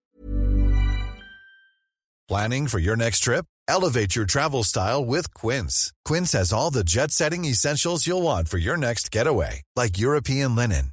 Planning 2.29 2.67
for 2.67 2.81
your 2.81 2.97
next 2.97 3.21
trip? 3.21 3.45
Elevate 3.69 4.15
your 4.17 4.27
travel 4.27 4.65
style 4.65 5.05
with 5.05 5.33
Quince. 5.35 5.93
Quince 6.05 6.33
has 6.33 6.53
all 6.53 6.71
the 6.71 6.85
jet 6.85 7.11
setting 7.11 7.45
essentials 7.45 8.07
you'll 8.07 8.23
want 8.23 8.49
for 8.49 8.59
your 8.59 8.77
next 8.77 9.11
getaway, 9.11 9.63
like 9.77 9.99
European 9.99 10.55
linen, 10.55 10.93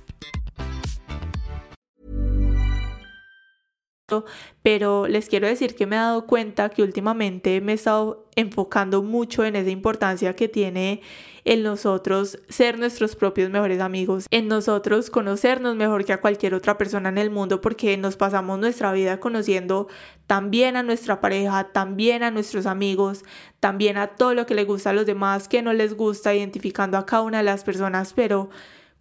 pero 4.63 5.07
les 5.07 5.27
quiero 5.27 5.47
decir 5.47 5.75
que 5.75 5.85
me 5.85 5.95
he 5.95 5.99
dado 5.99 6.25
cuenta 6.25 6.69
que 6.69 6.83
últimamente 6.83 7.61
me 7.61 7.73
he 7.73 7.75
estado 7.75 8.27
enfocando 8.35 9.03
mucho 9.03 9.43
en 9.43 9.55
esa 9.55 9.69
importancia 9.69 10.35
que 10.35 10.47
tiene 10.47 11.01
en 11.43 11.63
nosotros 11.63 12.39
ser 12.49 12.77
nuestros 12.77 13.15
propios 13.15 13.49
mejores 13.49 13.81
amigos, 13.81 14.27
en 14.29 14.47
nosotros 14.47 15.09
conocernos 15.09 15.75
mejor 15.75 16.05
que 16.05 16.13
a 16.13 16.21
cualquier 16.21 16.53
otra 16.53 16.77
persona 16.77 17.09
en 17.09 17.17
el 17.17 17.31
mundo 17.31 17.61
porque 17.61 17.97
nos 17.97 18.15
pasamos 18.15 18.59
nuestra 18.59 18.91
vida 18.91 19.19
conociendo 19.19 19.87
también 20.27 20.77
a 20.77 20.83
nuestra 20.83 21.19
pareja, 21.19 21.69
también 21.71 22.23
a 22.23 22.31
nuestros 22.31 22.65
amigos, 22.65 23.23
también 23.59 23.97
a 23.97 24.07
todo 24.07 24.33
lo 24.33 24.45
que 24.45 24.53
le 24.53 24.65
gusta 24.65 24.91
a 24.91 24.93
los 24.93 25.05
demás, 25.05 25.47
que 25.47 25.61
no 25.61 25.73
les 25.73 25.95
gusta, 25.95 26.33
identificando 26.35 26.97
a 26.97 27.05
cada 27.05 27.23
una 27.23 27.39
de 27.39 27.43
las 27.43 27.63
personas, 27.63 28.13
pero 28.13 28.49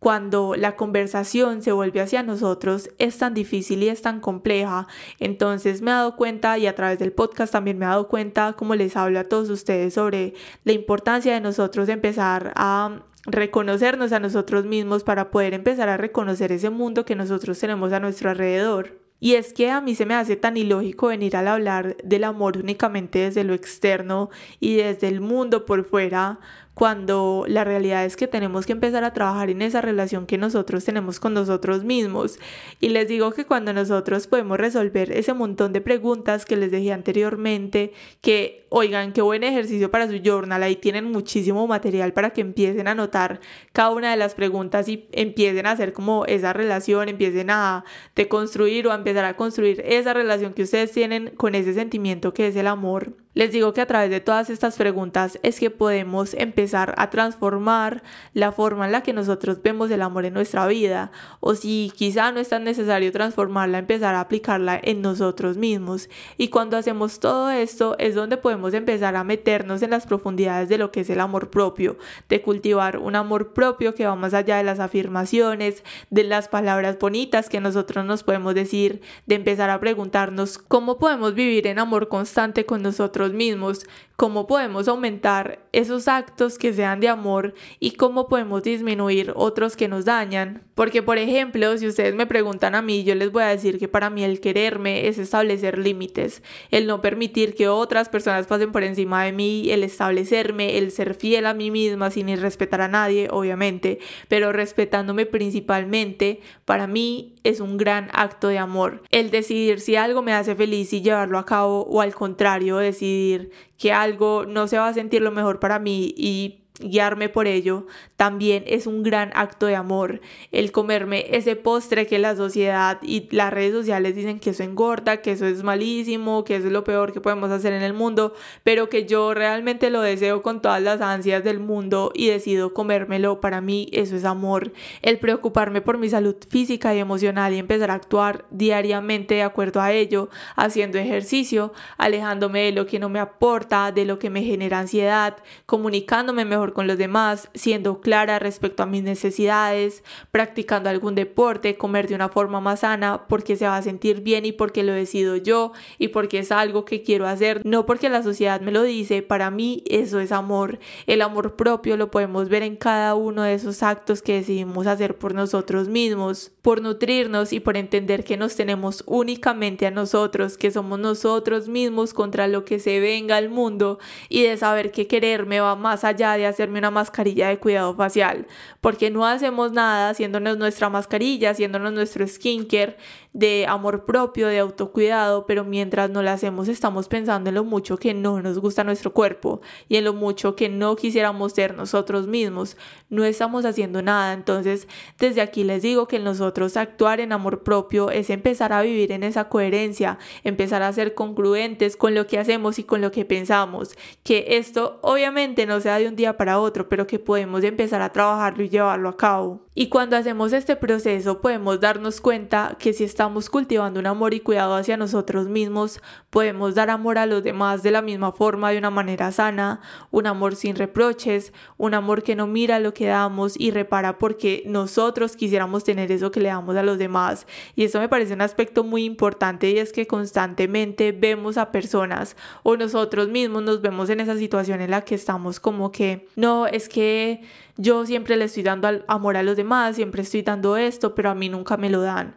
cuando 0.01 0.55
la 0.57 0.77
conversación 0.77 1.63
se 1.63 1.73
vuelve 1.73 2.01
hacia 2.01 2.23
nosotros 2.23 2.89
es 2.99 3.19
tan 3.19 3.35
difícil 3.35 3.83
y 3.83 3.89
es 3.89 4.03
tan 4.03 4.21
compleja. 4.21 4.89
Entonces 5.19 5.83
me 5.83 5.91
he 5.91 5.95
dado 5.95 6.17
cuenta 6.17 6.59
y 6.59 6.67
a 6.67 6.75
través 6.75 6.99
del 6.99 7.13
podcast 7.13 7.53
también 7.53 7.79
me 7.79 7.85
he 7.85 7.89
dado 7.89 8.09
cuenta, 8.09 8.55
como 8.55 8.75
les 8.75 8.97
hablo 8.97 9.21
a 9.21 9.25
todos 9.25 9.51
ustedes, 9.51 9.95
sobre 9.95 10.35
la 10.65 10.73
importancia 10.73 11.35
de 11.35 11.41
nosotros 11.41 11.89
empezar 11.91 12.53
a 12.57 13.03
reconocernos 13.27 14.13
a 14.13 14.21
nosotros 14.21 14.65
mismos 14.65 15.05
para 15.05 15.31
poder 15.31 15.53
empezar 15.53 15.91
a 15.91 15.99
reconocer 15.99 16.51
ese 16.51 16.71
mundo 16.71 17.05
que 17.05 17.15
nosotros 17.15 17.59
tenemos 17.59 17.93
a 17.93 18.01
nuestro 18.01 18.31
alrededor. 18.31 18.99
Y 19.23 19.35
es 19.35 19.53
que 19.53 19.71
a 19.71 19.83
mí 19.83 19.95
se 19.95 20.07
me 20.07 20.15
hace 20.15 20.37
tan 20.37 20.57
ilógico 20.57 21.09
venir 21.09 21.37
al 21.37 21.47
hablar 21.47 21.99
del 22.03 22.25
amor 22.25 22.57
únicamente 22.57 23.19
desde 23.19 23.45
lo 23.45 23.53
externo 23.53 24.31
y 24.61 24.77
desde 24.77 25.09
el 25.09 25.21
mundo 25.21 25.67
por 25.67 25.85
fuera, 25.85 26.41
cuando 26.81 27.45
la 27.47 27.63
realidad 27.63 28.07
es 28.07 28.17
que 28.17 28.27
tenemos 28.27 28.65
que 28.65 28.73
empezar 28.73 29.05
a 29.05 29.13
trabajar 29.13 29.51
en 29.51 29.61
esa 29.61 29.83
relación 29.83 30.25
que 30.25 30.39
nosotros 30.39 30.83
tenemos 30.83 31.21
con 31.21 31.35
nosotros 31.35 31.85
mismos. 31.85 32.39
Y 32.81 32.89
les 32.89 33.07
digo 33.07 33.33
que 33.33 33.45
cuando 33.45 33.75
nosotros 33.75 34.27
podemos 34.27 34.57
resolver 34.57 35.13
ese 35.13 35.35
montón 35.35 35.75
de 35.75 35.83
preguntas 35.83 36.47
que 36.47 36.57
les 36.57 36.71
dejé 36.71 36.95
anteriormente, 36.95 37.93
que 38.23 38.65
oigan, 38.71 39.13
qué 39.13 39.21
buen 39.21 39.45
ejercicio 39.45 39.91
para 39.91 40.09
su 40.09 40.23
journal, 40.25 40.63
ahí 40.63 40.77
tienen 40.77 41.05
muchísimo 41.13 41.67
material 41.67 42.15
para 42.15 42.31
que 42.31 42.41
empiecen 42.41 42.89
a 42.89 42.95
notar 42.95 43.41
cada 43.75 43.91
una 43.91 44.11
de 44.13 44.17
las 44.17 44.35
preguntas 44.35 44.89
y 44.89 45.07
empiecen 45.13 45.67
a 45.67 45.73
hacer 45.73 45.93
como 45.93 46.25
esa 46.25 46.55
relación, 46.55 47.11
empiecen 47.11 47.51
a 47.51 47.85
deconstruir 48.17 48.87
o 48.87 48.93
a 48.93 48.95
empezar 48.95 49.27
a 49.27 49.37
construir 49.37 49.83
esa 49.85 50.15
relación 50.15 50.55
que 50.55 50.63
ustedes 50.63 50.93
tienen 50.93 51.29
con 51.37 51.55
ese 51.55 51.75
sentimiento 51.75 52.33
que 52.33 52.47
es 52.47 52.57
el 52.57 52.69
amor. 52.69 53.20
Les 53.33 53.53
digo 53.53 53.73
que 53.73 53.81
a 53.81 53.87
través 53.87 54.11
de 54.11 54.19
todas 54.19 54.51
estas 54.51 54.77
preguntas 54.77 55.39
es 55.45 55.61
que 55.61 55.71
podemos 55.71 56.35
empezar 56.35 56.97
a 56.99 57.11
transformar 57.11 58.03
la 58.35 58.51
forma 58.51 58.87
en 58.87 58.93
la 58.93 59.05
que 59.05 59.13
nosotros 59.13 59.63
vemos 59.63 59.89
el 59.93 60.03
amor 60.03 60.25
en 60.25 60.35
nuestra 60.35 60.67
vida 60.67 61.13
o 61.39 61.55
si 61.55 61.93
quizá 61.95 62.33
no 62.33 62.41
es 62.41 62.49
tan 62.49 62.65
necesario 62.65 63.13
transformarla, 63.13 63.79
empezar 63.79 64.17
a 64.17 64.21
aplicarla 64.21 64.81
en 64.83 65.01
nosotros 65.01 65.57
mismos. 65.57 66.09
Y 66.39 66.49
cuando 66.49 66.77
hacemos 66.77 67.21
todo 67.21 67.53
esto 67.53 67.95
es 68.01 68.17
donde 68.17 68.37
podemos 68.37 68.75
empezar 68.75 69.15
a 69.15 69.23
meternos 69.23 69.83
en 69.83 69.91
las 69.91 70.09
profundidades 70.09 70.69
de 70.69 70.79
lo 70.79 70.91
que 70.91 71.03
es 71.03 71.11
el 71.11 71.21
amor 71.21 71.51
propio, 71.51 71.99
de 72.29 72.43
cultivar 72.43 72.99
un 72.99 73.15
amor 73.15 73.53
propio 73.53 73.95
que 73.95 74.07
va 74.07 74.17
más 74.17 74.35
allá 74.35 74.57
de 74.57 74.65
las 74.65 74.81
afirmaciones, 74.81 75.85
de 76.11 76.25
las 76.25 76.49
palabras 76.49 76.99
bonitas 76.99 77.49
que 77.49 77.61
nosotros 77.61 78.05
nos 78.05 78.25
podemos 78.25 78.57
decir, 78.57 79.03
de 79.27 79.37
empezar 79.37 79.71
a 79.71 79.79
preguntarnos 79.79 80.59
cómo 80.59 80.99
podemos 80.99 81.35
vivir 81.35 81.69
en 81.69 81.79
amor 81.79 82.09
constante 82.09 82.67
con 82.67 82.83
nosotros 82.83 83.20
mismos, 83.29 83.87
cómo 84.17 84.47
podemos 84.47 84.89
aumentar 84.89 85.69
esos 85.73 86.09
actos 86.09 86.59
que 86.59 86.73
sean 86.73 87.01
de 87.01 87.09
amor 87.09 87.55
y 87.79 87.93
cómo 87.93 88.29
podemos 88.29 88.63
disminuir 88.63 89.33
otros 89.37 89.77
que 89.77 89.89
nos 89.89 90.05
dañan. 90.05 90.63
Porque, 90.75 91.03
por 91.03 91.19
ejemplo, 91.19 91.77
si 91.79 91.87
ustedes 91.87 92.15
me 92.15 92.27
preguntan 92.27 92.75
a 92.75 92.83
mí, 92.83 93.05
yo 93.05 93.15
les 93.15 93.31
voy 93.31 93.43
a 93.43 93.49
decir 93.49 93.79
que 93.79 93.89
para 93.89 94.11
mí 94.11 94.25
el 94.25 94.41
quererme 94.41 95.09
es 95.09 95.19
establecer 95.19 95.79
límites, 95.79 96.43
el 96.71 96.87
no 96.87 97.01
permitir 97.01 97.55
que 97.55 97.69
otras 97.69 98.09
personas 98.09 98.47
pasen 98.47 98.73
por 98.73 98.83
encima 98.83 99.25
de 99.25 99.33
mí, 99.33 99.71
el 99.71 99.85
establecerme, 99.85 100.79
el 100.79 100.91
ser 100.91 101.15
fiel 101.15 101.47
a 101.47 101.55
mí 101.55 101.71
misma 101.71 102.11
sin 102.11 102.29
irrespetar 102.29 102.81
a 102.81 102.89
nadie, 102.89 103.29
obviamente, 103.31 103.99
pero 104.29 104.53
respetándome 104.53 105.27
principalmente, 105.27 106.41
para 106.65 106.87
mí 106.87 107.37
es 107.45 107.61
un 107.61 107.77
gran 107.77 108.09
acto 108.13 108.49
de 108.49 108.59
amor. 108.59 109.03
El 109.11 109.31
decidir 109.31 109.81
si 109.81 109.97
algo 109.97 110.23
me 110.23 110.33
hace 110.33 110.55
feliz 110.55 110.93
y 110.93 111.03
llevarlo 111.03 111.39
a 111.39 111.47
cabo 111.47 111.83
o 111.83 112.01
al 112.01 112.15
contrario, 112.15 112.79
decidir 112.79 113.51
que 113.81 113.93
algo 113.95 114.45
no 114.47 114.69
se 114.69 114.79
va 114.79 114.89
a 114.89 114.95
sentir 114.95 115.23
lo 115.23 115.31
mejor 115.31 115.59
para 115.59 115.79
mí 115.79 116.13
y 116.15 116.60
guiarme 116.81 117.29
por 117.29 117.47
ello, 117.47 117.87
también 118.17 118.65
es 118.67 118.87
un 118.87 119.03
gran 119.03 119.31
acto 119.35 119.67
de 119.67 119.77
amor. 119.77 120.21
El 120.53 120.73
comerme 120.73 121.27
ese 121.31 121.57
postre 121.57 122.07
que 122.07 122.19
la 122.19 122.37
sociedad 122.37 122.99
y 123.03 123.29
las 123.35 123.53
redes 123.53 123.73
sociales 123.73 124.15
dicen 124.15 124.41
que 124.41 124.51
eso 124.51 124.63
engorda, 124.63 125.23
que 125.23 125.33
eso 125.33 125.47
es 125.47 125.63
malísimo, 125.63 126.45
que 126.45 126.57
eso 126.57 126.67
es 126.67 126.73
lo 126.73 126.85
peor 126.85 127.13
que 127.13 127.21
podemos 127.21 127.51
hacer 127.51 127.73
en 127.73 127.83
el 127.83 127.93
mundo, 127.93 128.35
pero 128.65 128.89
que 128.89 129.07
yo 129.07 129.35
realmente 129.35 129.91
lo 129.91 130.01
deseo 130.01 130.43
con 130.43 130.61
todas 130.61 130.83
las 130.83 131.01
ansias 131.01 131.45
del 131.45 131.61
mundo 131.61 132.13
y 132.15 132.29
decido 132.29 132.75
comérmelo, 132.75 133.41
para 133.41 133.61
mí 133.61 133.89
eso 133.93 134.17
es 134.17 134.25
amor. 134.25 134.73
El 135.03 135.19
preocuparme 135.19 135.81
por 135.81 135.99
mi 135.99 136.09
salud 136.09 136.37
física 136.49 136.95
y 136.95 136.99
emocional 136.99 137.53
y 137.53 137.59
empezar 137.59 137.91
a 137.91 137.95
actuar 137.95 138.45
diariamente 138.51 139.35
de 139.35 139.43
acuerdo 139.43 139.81
a 139.81 139.93
ello, 139.93 140.29
haciendo 140.57 140.99
ejercicio, 140.99 141.73
alejándome 141.97 142.63
de 142.63 142.73
lo 142.73 142.87
que 142.87 142.99
no 142.99 143.09
me 143.09 143.21
aporta, 143.21 143.93
de 143.93 144.05
lo 144.05 144.19
que 144.19 144.31
me 144.31 144.43
genera 144.43 144.79
ansiedad, 144.79 145.37
comunicándome 145.67 146.45
mejor 146.45 146.70
con 146.73 146.87
los 146.87 146.99
demás, 146.99 147.49
siendo 147.55 148.01
clara 148.01 148.39
respecto 148.39 148.83
a 148.83 148.87
mis 148.87 149.03
necesidades, 149.03 150.05
practicando 150.31 150.91
algún 150.91 151.15
deporte, 151.15 151.77
comer 151.77 152.09
de 152.09 152.15
una 152.15 152.29
forma 152.29 152.61
más 152.61 152.81
sana 152.81 153.27
porque 153.29 153.57
se 153.57 153.67
va 153.67 153.77
a 153.77 153.83
sentir 153.83 154.23
bien 154.23 154.45
y 154.45 154.53
porque 154.53 154.83
lo 154.83 154.93
decido 154.93 155.37
yo 155.37 155.73
y 155.99 156.09
porque 156.09 156.39
es 156.39 156.53
algo 156.53 156.85
que 156.85 157.03
quiero 157.03 157.27
hacer, 157.27 157.63
no 157.65 157.87
porque 157.87 158.09
la 158.09 158.23
sociedad 158.23 158.61
me 158.61 158.73
lo 158.73 158.83
dice, 158.83 159.23
para 159.23 159.51
mí 159.51 159.83
eso 159.87 160.21
es 160.21 160.33
amor. 160.33 160.79
El 161.07 161.23
amor 161.23 161.57
propio 161.57 161.97
lo 161.97 162.11
podemos 162.11 162.49
ver 162.49 162.63
en 162.63 162.77
cada 162.77 163.15
uno 163.15 163.43
de 163.43 163.55
esos 163.55 163.83
actos 163.83 164.23
que 164.23 164.35
decidimos 164.35 164.87
hacer 164.87 165.17
por 165.17 165.35
nosotros 165.35 165.89
mismos, 165.89 166.53
por 166.63 166.83
nutrirnos 166.83 167.53
y 167.53 167.61
por 167.61 167.77
entender 167.77 168.25
que 168.25 168.37
nos 168.37 168.57
tenemos 168.57 169.03
únicamente 169.07 169.87
a 169.87 169.91
nosotros, 169.91 170.59
que 170.59 170.71
somos 170.71 170.99
nosotros 170.99 171.69
mismos 171.69 172.15
contra 172.15 172.49
lo 172.49 172.65
que 172.65 172.79
se 172.79 173.01
venga 173.01 173.37
al 173.37 173.49
mundo 173.49 173.99
y 174.29 174.43
de 174.43 174.57
saber 174.57 174.91
que 174.93 175.07
quererme 175.07 175.61
va 175.61 175.77
más 175.77 176.05
allá 176.05 176.37
de 176.37 176.47
hacer 176.47 176.60
una 176.69 176.91
mascarilla 176.91 177.49
de 177.49 177.59
cuidado 177.59 177.95
facial, 177.95 178.47
porque 178.81 179.11
no 179.11 179.27
hacemos 179.27 179.73
nada 179.73 180.11
haciéndonos 180.11 180.59
nuestra 180.59 180.89
mascarilla, 180.91 181.51
haciéndonos 181.51 181.93
nuestro 181.93 182.27
skincare 182.27 182.97
de 183.33 183.67
amor 183.69 184.05
propio, 184.07 184.49
de 184.49 184.59
autocuidado, 184.59 185.47
pero 185.47 185.65
mientras 185.65 186.11
no 186.11 186.23
la 186.23 186.33
hacemos 186.33 186.69
estamos 186.69 187.07
pensando 187.07 187.49
en 187.49 187.55
lo 187.55 187.65
mucho 187.65 187.97
que 187.97 188.13
no 188.13 188.43
nos 188.43 188.59
gusta 188.59 188.83
nuestro 188.83 189.13
cuerpo 189.13 189.61
y 189.89 189.97
en 189.97 190.05
lo 190.05 190.15
mucho 190.15 190.57
que 190.57 190.69
no 190.69 190.97
quisiéramos 190.97 191.53
ser 191.53 191.77
nosotros 191.77 192.27
mismos. 192.27 192.77
No 193.09 193.25
estamos 193.25 193.65
haciendo 193.65 194.03
nada, 194.03 194.33
entonces 194.33 194.89
desde 195.19 195.43
aquí 195.43 195.63
les 195.63 195.83
digo 195.83 196.09
que 196.09 196.19
nosotros 196.19 196.77
actuar 196.77 197.21
en 197.21 197.33
amor 197.33 197.63
propio 197.63 198.11
es 198.11 198.31
empezar 198.31 198.73
a 198.73 198.83
vivir 198.83 199.13
en 199.13 199.23
esa 199.23 199.49
coherencia, 199.49 200.19
empezar 200.43 200.83
a 200.83 200.93
ser 200.93 201.15
congruentes 201.15 201.97
con 201.97 202.15
lo 202.15 202.27
que 202.27 202.39
hacemos 202.39 202.79
y 202.79 202.85
con 202.85 203.01
lo 203.01 203.13
que 203.13 203.25
pensamos, 203.25 203.97
que 204.25 204.45
esto 204.57 204.99
obviamente 205.03 205.67
no 205.67 205.81
sea 205.81 205.99
de 205.99 206.09
un 206.09 206.17
día 206.17 206.37
para 206.37 206.59
otro, 206.59 206.89
pero 206.89 207.07
que 207.07 207.19
podemos 207.19 207.63
empezar 207.63 208.03
a 208.03 208.13
trabajarlo 208.13 208.65
y 208.65 208.69
llevarlo 208.69 209.09
a 209.09 209.17
cabo. 209.17 209.61
Y 209.75 209.89
cuando 209.89 210.17
hacemos 210.17 210.53
este 210.53 210.77
proceso 210.77 211.41
podemos 211.41 211.81
darnos 211.81 212.21
cuenta 212.21 212.77
que 212.79 212.93
si 212.93 213.05
estamos 213.05 213.20
cultivando 213.51 214.01
un 214.01 214.07
amor 214.07 214.33
y 214.33 214.41
cuidado 214.41 214.75
hacia 214.75 214.97
nosotros 214.97 215.47
mismos, 215.47 216.01
podemos 216.31 216.75
dar 216.75 216.89
amor 216.89 217.19
a 217.19 217.27
los 217.27 217.43
demás 217.43 217.83
de 217.83 217.91
la 217.91 218.01
misma 218.01 218.33
forma, 218.33 218.71
de 218.71 218.79
una 218.79 218.89
manera 218.89 219.31
sana, 219.31 219.81
un 220.11 220.27
amor 220.27 220.57
sin 220.57 220.75
reproches, 220.75 221.53
un 221.77 221.93
amor 221.93 222.23
que 222.23 222.35
no 222.35 222.47
mira 222.47 222.79
lo 222.79 222.95
que 222.95 223.07
damos 223.07 223.61
y 223.61 223.73
repara 223.73 224.17
porque 224.17 224.63
nosotros 224.65 225.37
quisiéramos 225.37 225.85
tener 225.85 226.11
eso 226.11 226.31
que 226.31 226.41
le 226.41 226.49
damos 226.49 226.77
a 226.77 226.83
los 226.83 226.97
demás. 226.97 227.47
Y 227.77 227.85
eso 227.85 228.01
me 228.01 228.09
parece 228.09 228.33
un 228.33 228.41
aspecto 228.41 228.85
muy 228.85 229.05
importante 229.05 229.69
y 229.69 229.79
es 229.79 229.93
que 229.93 230.07
constantemente 230.07 231.13
vemos 231.13 231.59
a 231.59 231.73
personas 231.73 232.37
o 232.63 232.79
nosotros 232.79 233.29
mismos 233.29 233.63
nos 233.63 233.83
vemos 233.83 234.09
en 234.09 234.21
esa 234.21 234.37
situación 234.37 234.81
en 234.81 234.93
la 234.93 235.03
que 235.03 235.15
estamos 235.15 235.61
como 235.61 235.93
que 235.93 236.27
no, 236.37 236.67
es 236.67 236.89
que 236.89 237.43
yo 237.77 238.07
siempre 238.07 238.37
le 238.37 238.45
estoy 238.47 238.63
dando 238.63 238.89
amor 239.09 239.37
a 239.37 239.43
los 239.43 239.57
demás, 239.57 239.97
siempre 239.97 240.23
estoy 240.23 240.43
dando 240.43 240.77
esto, 240.77 241.15
pero 241.15 241.31
a 241.31 241.35
mí 241.35 241.49
nunca 241.49 241.77
me 241.77 241.91
lo 241.91 242.01
dan. 242.01 242.35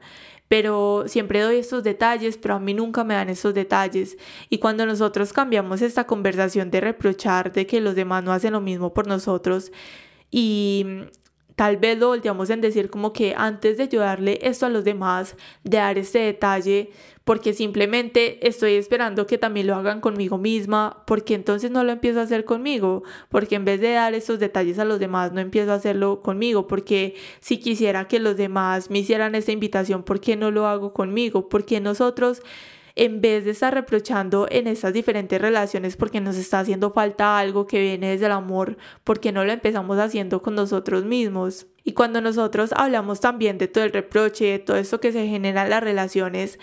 Pero 0.53 1.05
siempre 1.07 1.41
doy 1.41 1.57
estos 1.57 1.81
detalles, 1.81 2.37
pero 2.37 2.53
a 2.53 2.59
mí 2.59 2.75
nunca 2.75 3.03
me 3.03 3.15
dan 3.15 3.27
esos 3.27 3.55
detalles. 3.55 4.19
Y 4.51 4.59
cuando 4.59 4.85
nosotros 4.85 5.33
cambiamos 5.33 5.81
esta 5.81 6.05
conversación 6.05 6.69
de 6.69 6.79
reprochar 6.79 7.51
de 7.51 7.65
que 7.65 7.81
los 7.81 7.95
demás 7.95 8.23
no 8.23 8.31
hacen 8.31 8.53
lo 8.53 8.61
mismo 8.61 8.93
por 8.93 9.07
nosotros 9.07 9.71
y 10.29 10.85
tal 11.55 11.77
vez 11.77 11.97
lo 11.97 12.07
volteamos 12.07 12.49
en 12.49 12.61
decir 12.61 12.89
como 12.89 13.13
que 13.13 13.33
antes 13.37 13.77
de 13.77 13.83
ayudarle 13.83 14.39
esto 14.41 14.65
a 14.65 14.69
los 14.69 14.83
demás, 14.83 15.35
de 15.63 15.77
dar 15.77 15.97
este 15.97 16.19
detalle, 16.19 16.91
porque 17.23 17.53
simplemente 17.53 18.45
estoy 18.47 18.73
esperando 18.73 19.25
que 19.27 19.37
también 19.37 19.67
lo 19.67 19.75
hagan 19.75 20.01
conmigo 20.01 20.37
misma, 20.37 21.03
porque 21.07 21.35
entonces 21.35 21.71
no 21.71 21.83
lo 21.83 21.91
empiezo 21.91 22.19
a 22.19 22.23
hacer 22.23 22.43
conmigo, 22.43 23.03
porque 23.29 23.55
en 23.55 23.65
vez 23.65 23.79
de 23.79 23.93
dar 23.93 24.13
estos 24.13 24.39
detalles 24.39 24.79
a 24.79 24.85
los 24.85 24.99
demás, 24.99 25.31
no 25.31 25.39
empiezo 25.39 25.71
a 25.71 25.75
hacerlo 25.75 26.21
conmigo, 26.21 26.67
porque 26.67 27.15
si 27.39 27.59
quisiera 27.59 28.07
que 28.07 28.19
los 28.19 28.35
demás 28.35 28.89
me 28.89 28.99
hicieran 28.99 29.35
esta 29.35 29.51
invitación, 29.51 30.03
¿por 30.03 30.19
qué 30.19 30.35
no 30.35 30.51
lo 30.51 30.67
hago 30.67 30.93
conmigo? 30.93 31.47
Porque 31.47 31.79
nosotros 31.79 32.41
en 32.95 33.21
vez 33.21 33.45
de 33.45 33.51
estar 33.51 33.73
reprochando 33.73 34.47
en 34.49 34.67
estas 34.67 34.93
diferentes 34.93 35.41
relaciones 35.41 35.97
porque 35.97 36.21
nos 36.21 36.35
está 36.35 36.59
haciendo 36.59 36.91
falta 36.91 37.39
algo 37.39 37.65
que 37.65 37.79
viene 37.81 38.11
desde 38.11 38.27
el 38.27 38.31
amor, 38.31 38.77
porque 39.03 39.31
no 39.31 39.43
lo 39.45 39.51
empezamos 39.51 39.97
haciendo 39.97 40.41
con 40.41 40.55
nosotros 40.55 41.03
mismos. 41.03 41.67
Y 41.83 41.93
cuando 41.93 42.21
nosotros 42.21 42.71
hablamos 42.75 43.19
también 43.19 43.57
de 43.57 43.67
todo 43.67 43.83
el 43.83 43.91
reproche, 43.91 44.45
de 44.45 44.59
todo 44.59 44.77
eso 44.77 44.99
que 44.99 45.11
se 45.11 45.27
genera 45.27 45.63
en 45.63 45.69
las 45.71 45.83
relaciones, 45.83 46.59